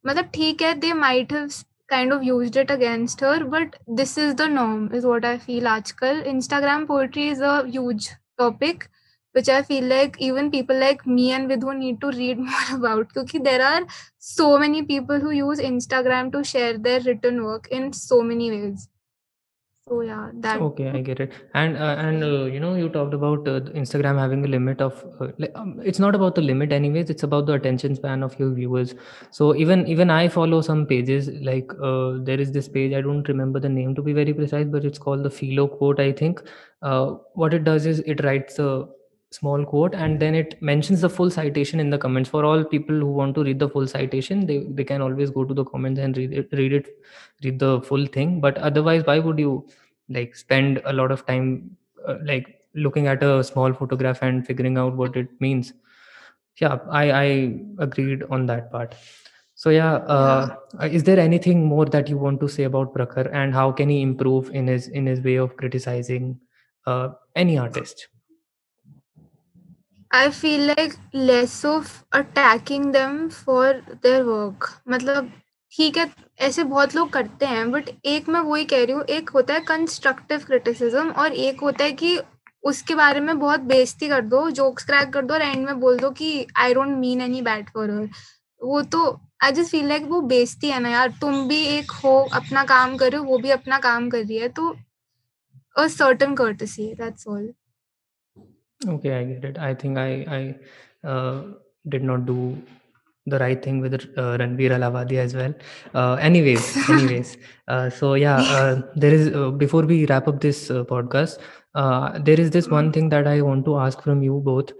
मतलब 0.06 0.30
ठीक 0.35 0.62
है 0.62 0.72
they 0.80 0.92
might 0.92 1.33
have 1.33 1.48
kind 1.88 2.12
of 2.12 2.22
used 2.22 2.56
it 2.56 2.70
against 2.70 3.20
her, 3.20 3.44
but 3.44 3.76
this 3.90 4.16
is 4.16 4.35
the 4.37 4.46
norm 4.48 4.83
is 4.94 5.04
what 5.04 5.24
i 5.24 5.37
feel. 5.38 5.66
आजकल 5.66 6.22
instagram 6.33 6.87
poetry 6.87 7.28
is 7.28 7.40
a 7.42 7.54
huge 7.66 8.11
topic. 8.38 8.88
Which 9.33 9.49
I 9.49 9.62
feel 9.62 9.85
like 9.85 10.16
even 10.21 10.51
people 10.51 10.79
like 10.79 11.07
me 11.07 11.33
and 11.33 11.51
Vidhu 11.51 11.77
need 11.77 12.01
to 12.01 12.09
read 12.09 12.38
more 12.51 12.77
about 12.77 13.09
because 13.14 13.40
there 13.43 13.62
are 13.62 13.87
so 14.19 14.59
many 14.59 14.83
people 14.83 15.21
who 15.21 15.31
use 15.31 15.61
Instagram 15.61 16.33
to 16.33 16.45
share 16.45 16.79
their 16.79 17.01
written 17.01 17.45
work 17.45 17.69
in 17.71 17.93
so 17.93 18.23
many 18.23 18.51
ways. 18.51 18.88
So 19.90 20.03
yeah, 20.03 20.31
that 20.35 20.61
Okay, 20.61 20.88
I 20.88 21.01
get 21.01 21.19
it. 21.19 21.33
And 21.53 21.77
uh, 21.77 21.97
and 21.99 22.23
uh, 22.23 22.45
you 22.45 22.61
know, 22.61 22.75
you 22.75 22.88
talked 22.88 23.12
about 23.12 23.49
uh, 23.49 23.61
Instagram 23.81 24.19
having 24.19 24.45
a 24.45 24.47
limit 24.47 24.81
of. 24.81 25.03
Uh, 25.21 25.33
um, 25.57 25.81
it's 25.83 25.99
not 25.99 26.14
about 26.14 26.37
the 26.37 26.43
limit, 26.43 26.71
anyways. 26.71 27.11
It's 27.11 27.25
about 27.25 27.47
the 27.47 27.55
attention 27.55 27.97
span 27.97 28.23
of 28.23 28.38
your 28.38 28.53
viewers. 28.53 28.95
So 29.33 29.57
even 29.57 29.88
even 29.88 30.09
I 30.09 30.29
follow 30.29 30.61
some 30.61 30.87
pages. 30.87 31.29
Like 31.49 31.73
uh, 31.83 32.19
there 32.29 32.38
is 32.38 32.53
this 32.53 32.69
page. 32.69 32.93
I 32.93 33.01
don't 33.01 33.27
remember 33.27 33.59
the 33.59 33.69
name 33.69 33.97
to 33.97 34.03
be 34.03 34.12
very 34.12 34.33
precise, 34.33 34.69
but 34.69 34.85
it's 34.85 34.99
called 34.99 35.25
the 35.25 35.31
Philo 35.31 35.66
quote. 35.66 35.99
I 35.99 36.12
think. 36.12 36.40
Uh, 36.83 37.14
what 37.35 37.53
it 37.53 37.64
does 37.64 37.85
is 37.85 37.99
it 38.01 38.23
writes 38.23 38.61
a 38.61 38.87
small 39.31 39.64
quote 39.64 39.95
and 39.95 40.19
then 40.19 40.35
it 40.35 40.61
mentions 40.61 41.01
the 41.01 41.09
full 41.09 41.31
citation 41.31 41.79
in 41.79 41.90
the 41.90 41.99
comments. 41.99 42.29
For 42.29 42.45
all 42.45 42.64
people 42.64 42.97
who 42.97 43.07
want 43.07 43.35
to 43.37 43.45
read 43.45 43.59
the 43.59 43.69
full 43.69 43.87
citation 43.87 44.47
they, 44.47 44.66
they 44.71 44.85
can 44.85 45.01
always 45.01 45.31
go 45.31 45.45
to 45.45 45.55
the 45.55 45.64
comments 45.64 46.01
and 46.01 46.16
read 46.16 46.33
it 46.33 46.49
read 46.53 46.73
it 46.73 46.88
read 47.45 47.59
the 47.59 47.81
full 47.83 48.07
thing. 48.07 48.40
But 48.40 48.59
otherwise 48.59 49.05
why 49.05 49.19
would 49.19 49.38
you 49.38 49.69
like 50.09 50.35
spend 50.35 50.83
a 50.85 50.93
lot 50.93 51.12
of 51.12 51.25
time 51.27 51.77
uh, 52.07 52.16
like 52.25 52.61
looking 52.75 53.07
at 53.07 53.23
a 53.23 53.45
small 53.45 53.73
photograph 53.73 54.23
and 54.23 54.45
figuring 54.47 54.77
out 54.79 54.97
what 54.97 55.16
it 55.16 55.29
means? 55.40 55.73
Yeah 56.57 56.79
i 56.90 57.11
i 57.11 57.27
agreed 57.79 58.25
on 58.31 58.47
that 58.47 58.71
part. 58.73 58.95
So 59.55 59.69
yeah, 59.69 59.97
uh, 59.97 60.57
uh, 60.81 60.87
is 60.87 61.05
there 61.05 61.21
anything 61.21 61.66
more 61.66 61.85
that 61.85 62.09
you 62.09 62.16
want 62.16 62.40
to 62.40 62.49
say 62.49 62.62
about 62.64 62.95
Prakhar 62.95 63.31
and 63.31 63.53
how 63.53 63.71
can 63.71 63.90
he 63.90 64.01
improve 64.01 64.51
in 64.55 64.66
his 64.66 64.88
in 64.88 65.05
his 65.05 65.21
way 65.21 65.35
of 65.37 65.55
criticizing 65.59 66.40
uh, 66.87 67.11
any 67.37 67.59
artist? 67.59 68.09
I 70.11 70.29
feel 70.31 70.62
like 70.68 70.94
less 71.14 71.64
of 71.64 71.90
attacking 72.12 72.90
them 72.92 73.31
for 73.31 73.66
their 74.03 74.25
work. 74.27 74.66
मतलब 74.88 75.31
ठीक 75.73 75.99
है, 75.99 76.09
ऐसे 76.40 76.64
बहुत 76.64 76.94
लोग 76.96 77.11
करते 77.12 77.46
हैं 77.46 77.70
but 77.70 77.88
एक 78.05 78.29
मैं 78.29 78.40
वही 78.40 78.64
कह 78.64 78.85
रही 78.85 78.94
हूँ, 78.94 79.03
एक 79.05 79.31
होता 79.31 79.55
है 79.55 79.61
कंस्ट्रक्टिव 79.68 80.44
क्रिटिसिज्म 80.46 81.11
और 81.11 81.33
एक 81.33 81.61
होता 81.61 81.85
है 81.85 81.92
कि 81.92 82.18
उसके 82.64 82.94
बारे 82.94 83.20
में 83.20 83.38
बहुत 83.38 83.61
बेइज्जती 83.70 84.09
कर 84.09 84.20
दो 84.25 84.49
जोक्स 84.51 84.85
क्रैक 84.85 85.12
कर 85.12 85.25
दो 85.25 85.35
और 85.35 85.42
एंड 85.42 85.64
में 85.66 85.81
बोल 85.81 85.99
दो 85.99 86.11
कि 86.11 86.46
I 86.59 86.75
don't 86.75 86.96
mean 86.99 87.20
any 87.20 87.42
bad 87.42 87.70
for 87.75 87.90
her 87.90 88.09
वो 88.61 88.83
तो 88.94 89.05
आई 89.44 89.53
जस्ट 89.53 89.70
फील 89.70 89.87
लाइक 89.88 90.05
वो 90.09 90.20
बेइज्जती 90.35 90.70
है 90.70 90.81
ना 90.81 90.88
यार, 90.88 91.12
तुम 91.20 91.49
भी 91.49 91.62
एक 91.79 91.90
हो, 92.05 92.18
अपना 92.33 92.64
काम 92.64 92.96
कर 92.96 93.11
रहे 93.12 93.18
हो, 93.20 93.25
वो 93.27 93.38
भी 93.38 93.51
अपना 93.51 93.79
काम 93.88 94.11
कर 94.11 94.25
रही 94.25 94.38
है 94.38 94.49
तो 94.49 94.75
a 95.79 95.88
certain 95.88 96.37
courtesy 96.37 96.92
that's 96.99 97.29
all 97.29 97.49
Okay, 98.87 99.12
I 99.19 99.25
get 99.25 99.45
it. 99.45 99.59
I 99.59 99.75
think 99.75 99.99
I 99.99 100.11
I 100.38 101.09
uh, 101.09 101.43
did 101.88 102.03
not 102.03 102.25
do 102.27 102.57
the 103.27 103.38
right 103.38 103.62
thing 103.62 103.81
with 103.81 103.95
uh, 103.95 104.38
Ranveer 104.43 104.71
Allahbadia 104.77 105.19
as 105.19 105.35
well. 105.35 105.53
Uh, 105.95 106.14
anyways, 106.14 106.64
anyways, 106.88 107.37
uh, 107.69 107.90
so 107.90 108.14
yeah, 108.14 108.38
uh, 108.59 108.83
there 108.97 109.12
is 109.12 109.29
uh, 109.35 109.51
before 109.51 109.83
we 109.83 110.07
wrap 110.07 110.29
up 110.29 110.40
this 110.40 110.71
uh, 110.71 110.85
podcast, 110.85 111.38
uh, 111.75 112.19
there 112.21 112.40
is 112.40 112.51
this 112.51 112.69
one 112.69 112.90
thing 112.90 113.11
that 113.11 113.27
I 113.27 113.43
want 113.43 113.66
to 113.66 113.77
ask 113.79 114.01
from 114.03 114.23
you 114.23 114.40
both, 114.43 114.73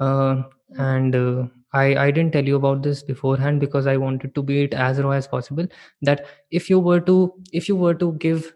uh, 0.00 0.42
and 0.76 1.16
uh, 1.16 1.44
I 1.72 1.86
I 2.06 2.10
didn't 2.10 2.32
tell 2.32 2.44
you 2.52 2.56
about 2.56 2.82
this 2.82 3.02
beforehand 3.02 3.60
because 3.60 3.86
I 3.86 3.96
wanted 3.96 4.34
to 4.34 4.42
be 4.42 4.60
it 4.64 4.74
as 4.74 5.00
raw 5.00 5.12
as 5.22 5.26
possible. 5.26 5.66
That 6.02 6.26
if 6.50 6.68
you 6.68 6.78
were 6.78 7.00
to 7.12 7.32
if 7.52 7.70
you 7.70 7.76
were 7.76 7.94
to 8.04 8.12
give 8.26 8.52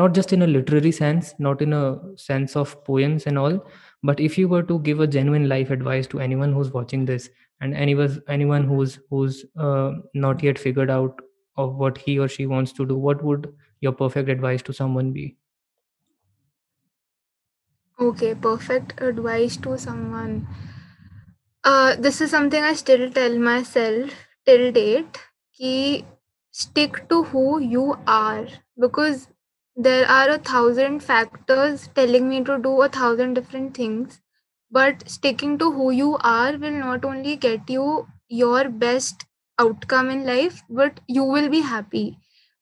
not 0.00 0.14
just 0.14 0.32
in 0.32 0.42
a 0.42 0.46
literary 0.46 0.92
sense 0.92 1.34
not 1.38 1.62
in 1.62 1.72
a 1.72 1.98
sense 2.16 2.56
of 2.56 2.72
poems 2.84 3.26
and 3.26 3.38
all 3.38 3.58
but 4.02 4.20
if 4.20 4.36
you 4.38 4.48
were 4.48 4.62
to 4.62 4.78
give 4.80 5.00
a 5.00 5.06
genuine 5.06 5.48
life 5.48 5.70
advice 5.70 6.06
to 6.06 6.20
anyone 6.20 6.52
who's 6.52 6.72
watching 6.72 7.04
this 7.04 7.28
and 7.60 7.74
anyone 7.74 8.20
anyone 8.28 8.64
who's 8.64 8.98
who's 9.10 9.44
uh, 9.56 9.92
not 10.14 10.42
yet 10.42 10.58
figured 10.58 10.90
out 10.90 11.20
of 11.56 11.74
what 11.76 11.98
he 11.98 12.18
or 12.18 12.28
she 12.28 12.46
wants 12.46 12.72
to 12.72 12.86
do 12.86 12.96
what 12.96 13.22
would 13.24 13.52
your 13.80 13.92
perfect 13.92 14.28
advice 14.28 14.62
to 14.62 14.72
someone 14.72 15.12
be? 15.12 15.36
Okay 18.00 18.34
perfect 18.34 18.98
advice 19.02 19.58
to 19.58 19.76
someone. 19.76 20.46
Uh, 21.64 21.96
this 21.96 22.20
is 22.20 22.30
something 22.30 22.62
i 22.62 22.72
still 22.80 23.10
tell 23.16 23.34
myself 23.46 24.12
till 24.48 24.64
date 24.76 25.18
ki 25.58 25.72
stick 26.60 27.00
to 27.10 27.18
who 27.32 27.44
you 27.74 27.86
are 28.06 28.46
because 28.84 29.26
there 29.76 30.08
are 30.08 30.28
a 30.30 30.38
thousand 30.38 31.00
factors 31.00 31.88
telling 31.94 32.28
me 32.28 32.42
to 32.42 32.58
do 32.58 32.80
a 32.82 32.88
thousand 32.88 33.34
different 33.34 33.74
things 33.74 34.20
but 34.72 35.08
sticking 35.08 35.58
to 35.58 35.70
who 35.72 35.90
you 35.90 36.16
are 36.22 36.56
will 36.56 36.70
not 36.72 37.04
only 37.04 37.36
get 37.36 37.68
you 37.68 38.06
your 38.28 38.68
best 38.68 39.26
outcome 39.58 40.08
in 40.10 40.24
life 40.24 40.62
but 40.70 41.00
you 41.08 41.24
will 41.24 41.48
be 41.48 41.60
happy 41.60 42.06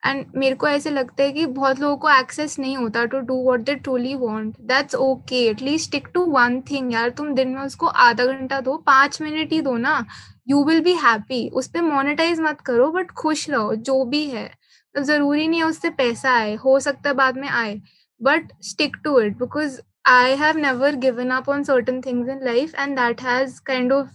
and 0.03 0.33
मेरे 0.37 0.55
को 0.55 0.67
ऐसे 0.69 0.91
लगता 0.91 1.23
है 1.23 1.33
कि 1.33 1.45
बहुत 1.47 1.79
लोगों 1.81 1.97
को 1.97 2.09
access 2.11 2.59
नहीं 2.59 2.77
होता 2.77 3.05
to 3.13 3.19
do 3.29 3.35
what 3.45 3.61
they 3.61 3.75
truly 3.75 4.15
want 4.15 4.57
that's 4.71 4.95
okay 4.95 5.37
at least 5.51 5.87
stick 5.89 6.09
to 6.15 6.25
one 6.31 6.61
thing 6.71 6.93
यार 6.93 7.11
तुम 7.19 7.33
दिन 7.35 7.55
में 7.55 7.63
उसको 7.63 7.87
आधा 8.07 8.25
घंटा 8.25 8.61
दो 8.61 8.77
पाँच 8.87 9.21
मिनट 9.23 9.53
ही 9.53 9.61
दो 9.61 9.77
ना 9.77 10.05
यू 10.49 10.65
विल 10.65 10.81
बी 10.85 10.93
हैप्पी 11.05 11.49
उस 11.55 11.69
पर 11.75 11.83
मोनिटाइज 11.83 12.41
मत 12.41 12.61
करो 12.67 12.91
बट 12.93 13.11
खुश 13.23 13.49
रहो 13.51 13.75
जो 13.75 14.05
भी 14.05 14.25
है 14.31 14.47
तो 14.47 14.64
ज़रूरी 14.97 15.47
नहीं 15.49 15.61
है 15.61 15.67
उससे 15.67 15.91
पैसा 15.91 16.33
आए, 16.33 16.55
हो 16.55 16.79
सकता 16.81 17.09
है 17.09 17.15
बाद 17.15 17.37
में 17.37 17.49
आए 17.49 17.81
but 18.21 18.53
stick 18.63 18.97
to 19.05 19.19
it 19.21 19.39
because 19.39 19.81
I 20.07 20.35
have 20.37 20.57
never 20.59 20.97
given 20.97 21.31
up 21.31 21.49
on 21.49 21.63
certain 21.65 22.01
things 22.01 22.29
in 22.29 22.45
life 22.45 22.75
and 22.75 22.97
that 22.99 23.23
has 23.23 23.61
kind 23.67 23.93
of 23.93 24.11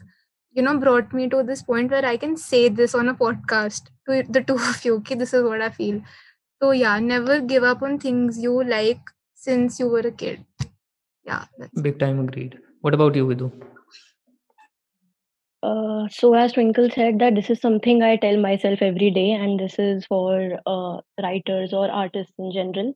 you 0.56 0.64
know 0.64 0.74
brought 0.80 1.14
me 1.16 1.28
to 1.28 1.42
this 1.42 1.62
point 1.62 1.92
where 1.92 2.06
I 2.06 2.18
can 2.18 2.36
say 2.36 2.68
this 2.76 2.96
on 2.96 3.08
a 3.08 3.14
podcast 3.20 3.90
to 4.06 4.22
the 4.32 4.44
two 4.48 4.54
of 4.54 4.88
you 4.88 5.00
की 5.00 5.16
this 5.16 5.34
is 5.34 5.44
what 5.44 5.62
I 5.62 5.70
feel 5.70 6.02
तो 6.62 6.74
yeah 6.74 6.98
never 7.00 7.40
give 7.48 7.70
up 7.70 7.84
on 7.84 7.98
things 7.98 8.38
you 8.40 8.62
like 8.62 9.10
since 9.40 9.82
you 9.82 9.90
were 9.90 10.06
a 10.06 10.16
kid 10.20 10.66
yeah 11.26 11.46
big 11.80 12.00
time 12.00 12.24
agreed 12.24 12.56
what 12.56 12.94
about 12.94 13.18
you 13.18 13.28
विदू 13.28 13.52
Uh, 15.62 16.08
so 16.10 16.34
as 16.34 16.54
Twinkle 16.54 16.90
said 16.90 17.20
that 17.20 17.36
this 17.36 17.50
is 17.50 17.60
something 17.60 18.02
I 18.02 18.16
tell 18.16 18.38
myself 18.38 18.82
every 18.82 19.12
day, 19.12 19.32
and 19.32 19.60
this 19.60 19.78
is 19.78 20.06
for 20.06 20.60
uh, 20.66 21.02
writers 21.22 21.74
or 21.74 21.90
artists 21.92 22.34
in 22.38 22.52
general. 22.54 22.94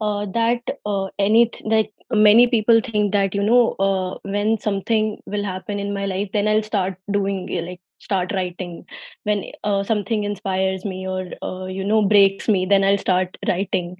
Uh, 0.00 0.26
that 0.26 0.60
uh, 0.86 1.08
any 1.18 1.50
like 1.64 1.92
many 2.12 2.46
people 2.46 2.80
think 2.84 3.12
that 3.12 3.34
you 3.34 3.42
know 3.42 3.72
uh, 3.80 4.16
when 4.22 4.58
something 4.58 5.18
will 5.26 5.42
happen 5.44 5.80
in 5.80 5.92
my 5.92 6.06
life, 6.06 6.28
then 6.32 6.46
I'll 6.46 6.62
start 6.62 6.96
doing 7.10 7.48
like 7.66 7.80
start 7.98 8.32
writing. 8.32 8.84
When 9.24 9.44
uh, 9.64 9.82
something 9.82 10.22
inspires 10.24 10.84
me 10.84 11.08
or 11.08 11.26
uh, 11.42 11.66
you 11.66 11.84
know 11.84 12.02
breaks 12.02 12.48
me, 12.48 12.64
then 12.66 12.84
I'll 12.84 12.98
start 12.98 13.36
writing. 13.48 13.96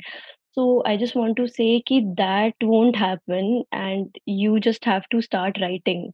So 0.59 0.83
I 0.85 0.97
just 0.97 1.15
want 1.15 1.37
to 1.37 1.47
say 1.47 1.83
that 1.89 2.15
that 2.17 2.67
won't 2.67 2.97
happen, 2.97 3.63
and 3.71 4.17
you 4.27 4.59
just 4.59 4.85
have 4.85 5.05
to 5.11 5.23
start 5.23 5.57
writing. 5.61 6.13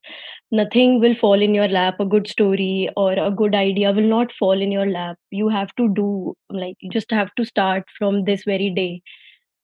Nothing 0.50 1.00
will 1.00 1.14
fall 1.14 1.40
in 1.46 1.54
your 1.54 1.68
lap. 1.68 1.98
A 1.98 2.04
good 2.04 2.28
story 2.28 2.90
or 2.96 3.12
a 3.14 3.30
good 3.30 3.54
idea 3.54 3.92
will 3.92 4.11
not 4.11 4.35
fall 4.38 4.61
in 4.66 4.70
your 4.70 4.87
lap. 4.90 5.16
You 5.30 5.48
have 5.48 5.74
to 5.76 5.88
do 5.94 6.35
like 6.50 6.76
you 6.80 6.90
just 6.90 7.11
have 7.11 7.35
to 7.38 7.46
start 7.46 7.85
from 7.98 8.24
this 8.24 8.44
very 8.44 8.68
day. 8.68 9.02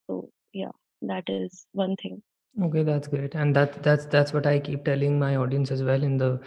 So 0.06 0.30
yeah, 0.54 0.72
that 1.02 1.28
is 1.28 1.66
one 1.72 1.96
thing. 1.96 2.22
Okay, 2.62 2.82
that's 2.82 3.08
great, 3.08 3.34
and 3.34 3.54
that 3.54 3.82
that's 3.82 4.06
that's 4.06 4.32
what 4.32 4.46
I 4.46 4.58
keep 4.60 4.84
telling 4.84 5.18
my 5.18 5.36
audience 5.36 5.70
as 5.70 5.82
well 5.82 6.02
in 6.02 6.16
the 6.16 6.40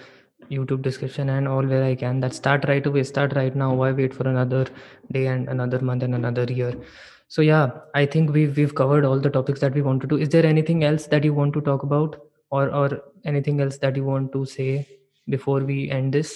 YouTube 0.49 0.81
description 0.81 1.29
and 1.29 1.47
all 1.47 1.65
where 1.65 1.83
I 1.83 1.95
can. 1.95 2.19
That 2.19 2.33
start 2.33 2.65
right 2.67 2.85
away, 2.85 3.03
start 3.03 3.35
right 3.35 3.55
now. 3.55 3.73
Why 3.75 3.91
wait 3.91 4.13
for 4.13 4.27
another 4.27 4.65
day 5.11 5.27
and 5.27 5.47
another 5.49 5.79
month 5.79 6.03
and 6.03 6.15
another 6.15 6.45
year? 6.45 6.73
So 7.33 7.41
yeah, 7.41 7.71
I 7.95 8.05
think 8.05 8.31
we've 8.31 8.55
we've 8.55 8.73
covered 8.79 9.05
all 9.05 9.19
the 9.19 9.29
topics 9.35 9.59
that 9.61 9.73
we 9.73 9.81
wanted 9.85 10.09
to. 10.09 10.17
do 10.17 10.21
Is 10.23 10.29
there 10.29 10.45
anything 10.45 10.83
else 10.83 11.07
that 11.13 11.23
you 11.27 11.33
want 11.33 11.55
to 11.55 11.61
talk 11.69 11.85
about, 11.87 12.17
or 12.51 12.65
or 12.81 12.89
anything 13.31 13.61
else 13.65 13.79
that 13.85 13.95
you 13.99 14.03
want 14.09 14.31
to 14.33 14.41
say 14.51 14.67
before 15.35 15.61
we 15.69 15.77
end 15.89 16.13
this? 16.17 16.35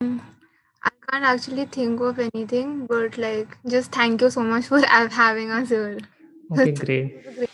I 0.00 0.92
can't 1.08 1.24
actually 1.32 1.64
think 1.78 2.00
of 2.10 2.20
anything, 2.28 2.86
but 2.86 3.18
like, 3.18 3.58
just 3.66 3.90
thank 3.90 4.20
you 4.20 4.30
so 4.30 4.44
much 4.52 4.66
for 4.66 4.80
having 5.18 5.50
us 5.50 5.70
here. 5.70 5.98
Okay, 6.52 6.72
great. 6.72 7.22
great. 7.34 7.50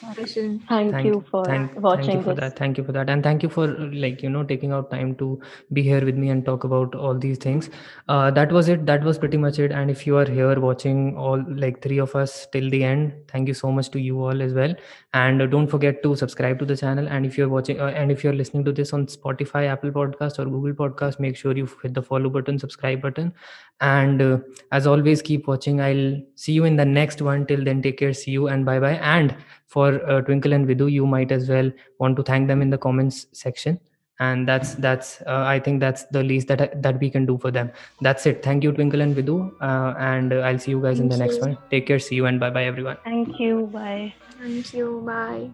Thank, 0.68 0.92
thank 0.92 1.04
you 1.04 1.22
for 1.30 1.44
thank 1.44 1.76
thank 1.82 1.82
watching 1.82 2.16
you 2.18 2.22
for 2.22 2.34
this. 2.34 2.40
that 2.40 2.58
thank 2.58 2.78
you 2.78 2.84
for 2.84 2.92
that. 2.92 3.10
And 3.10 3.22
thank 3.22 3.42
you 3.42 3.48
for 3.50 3.66
like 3.68 4.22
you 4.22 4.30
know 4.30 4.42
taking 4.42 4.72
out 4.72 4.90
time 4.90 5.14
to 5.16 5.38
be 5.72 5.82
here 5.82 6.02
with 6.02 6.16
me 6.16 6.30
and 6.30 6.44
talk 6.46 6.64
about 6.64 6.94
all 6.94 7.18
these 7.18 7.36
things. 7.36 7.68
Uh, 8.08 8.30
that 8.30 8.50
was 8.50 8.70
it. 8.70 8.86
That 8.86 9.04
was 9.04 9.18
pretty 9.18 9.36
much 9.36 9.58
it. 9.58 9.70
And 9.70 9.90
if 9.90 10.06
you 10.06 10.16
are 10.16 10.24
here 10.24 10.58
watching 10.60 11.14
all 11.18 11.44
like 11.48 11.82
three 11.82 11.98
of 11.98 12.16
us 12.16 12.46
till 12.52 12.70
the 12.70 12.82
end 12.84 13.12
thank 13.28 13.48
you 13.48 13.54
so 13.54 13.70
much 13.70 13.90
to 13.90 14.00
you 14.00 14.22
all 14.24 14.40
as 14.40 14.54
well. 14.54 14.74
And 15.12 15.42
uh, 15.42 15.46
don't 15.46 15.66
forget 15.66 16.02
to 16.02 16.16
subscribe 16.16 16.58
to 16.60 16.64
the 16.64 16.76
channel. 16.76 17.06
And 17.06 17.26
if 17.26 17.36
you're 17.36 17.50
watching 17.50 17.78
uh, 17.78 17.88
and 17.88 18.10
if 18.10 18.24
you're 18.24 18.32
listening 18.32 18.64
to 18.64 18.72
this 18.72 18.94
on 18.94 19.06
spotify 19.06 19.66
apple 19.66 19.90
podcast 19.90 20.38
or 20.38 20.46
google 20.46 20.72
podcast 20.72 21.20
make 21.20 21.36
sure 21.36 21.54
you 21.54 21.68
hit 21.82 21.92
the 21.92 22.02
follow 22.02 22.30
button 22.30 22.58
subscribe 22.58 23.02
button. 23.02 23.34
And 23.82 24.22
uh, 24.22 24.38
as 24.72 24.86
always 24.86 25.20
keep 25.20 25.46
watching. 25.46 25.82
I'll 25.82 26.16
see 26.34 26.52
you 26.52 26.64
in 26.64 26.76
the 26.76 26.84
next 26.86 27.20
one. 27.20 27.46
Till 27.46 27.62
then 27.62 27.82
take 27.82 27.98
care. 27.98 28.14
See 28.14 28.30
you 28.30 28.48
and 28.48 28.64
bye 28.64 28.80
bye 28.80 28.85
and 28.94 29.34
for 29.66 30.04
uh, 30.08 30.20
twinkle 30.22 30.52
and 30.52 30.66
Vidhu 30.66 30.90
you 30.90 31.06
might 31.06 31.32
as 31.32 31.48
well 31.48 31.70
want 31.98 32.16
to 32.16 32.22
thank 32.22 32.48
them 32.48 32.62
in 32.62 32.70
the 32.70 32.78
comments 32.78 33.26
section. 33.32 33.78
And 34.18 34.48
that's 34.48 34.72
that's 34.76 35.20
uh, 35.26 35.44
i 35.44 35.60
think 35.60 35.78
that's 35.78 36.04
the 36.04 36.22
least 36.22 36.48
that 36.48 36.82
that 36.82 36.98
we 37.00 37.10
can 37.10 37.26
do 37.26 37.36
for 37.36 37.50
them. 37.50 37.70
That's 38.00 38.24
it. 38.24 38.42
Thank 38.42 38.64
you 38.64 38.72
twinkle 38.72 39.02
and 39.02 39.14
Vidhu 39.14 39.52
uh, 39.60 39.94
and 39.98 40.32
uh, 40.32 40.36
i'll 40.36 40.58
see 40.58 40.70
you 40.70 40.80
guys 40.80 41.00
in 41.00 41.10
the 41.10 41.18
Thank 41.18 41.32
next 41.32 41.42
one. 41.42 41.58
Take 41.70 41.86
care. 41.86 41.98
See 41.98 42.16
you 42.16 42.24
and 42.24 42.40
bye 42.40 42.50
bye 42.50 42.64
everyone. 42.64 42.96
Thank 43.04 43.38
you. 43.38 43.68
Bye. 43.72 44.14
Thank 44.40 44.72
you. 44.72 45.02
Bye. 45.04 45.50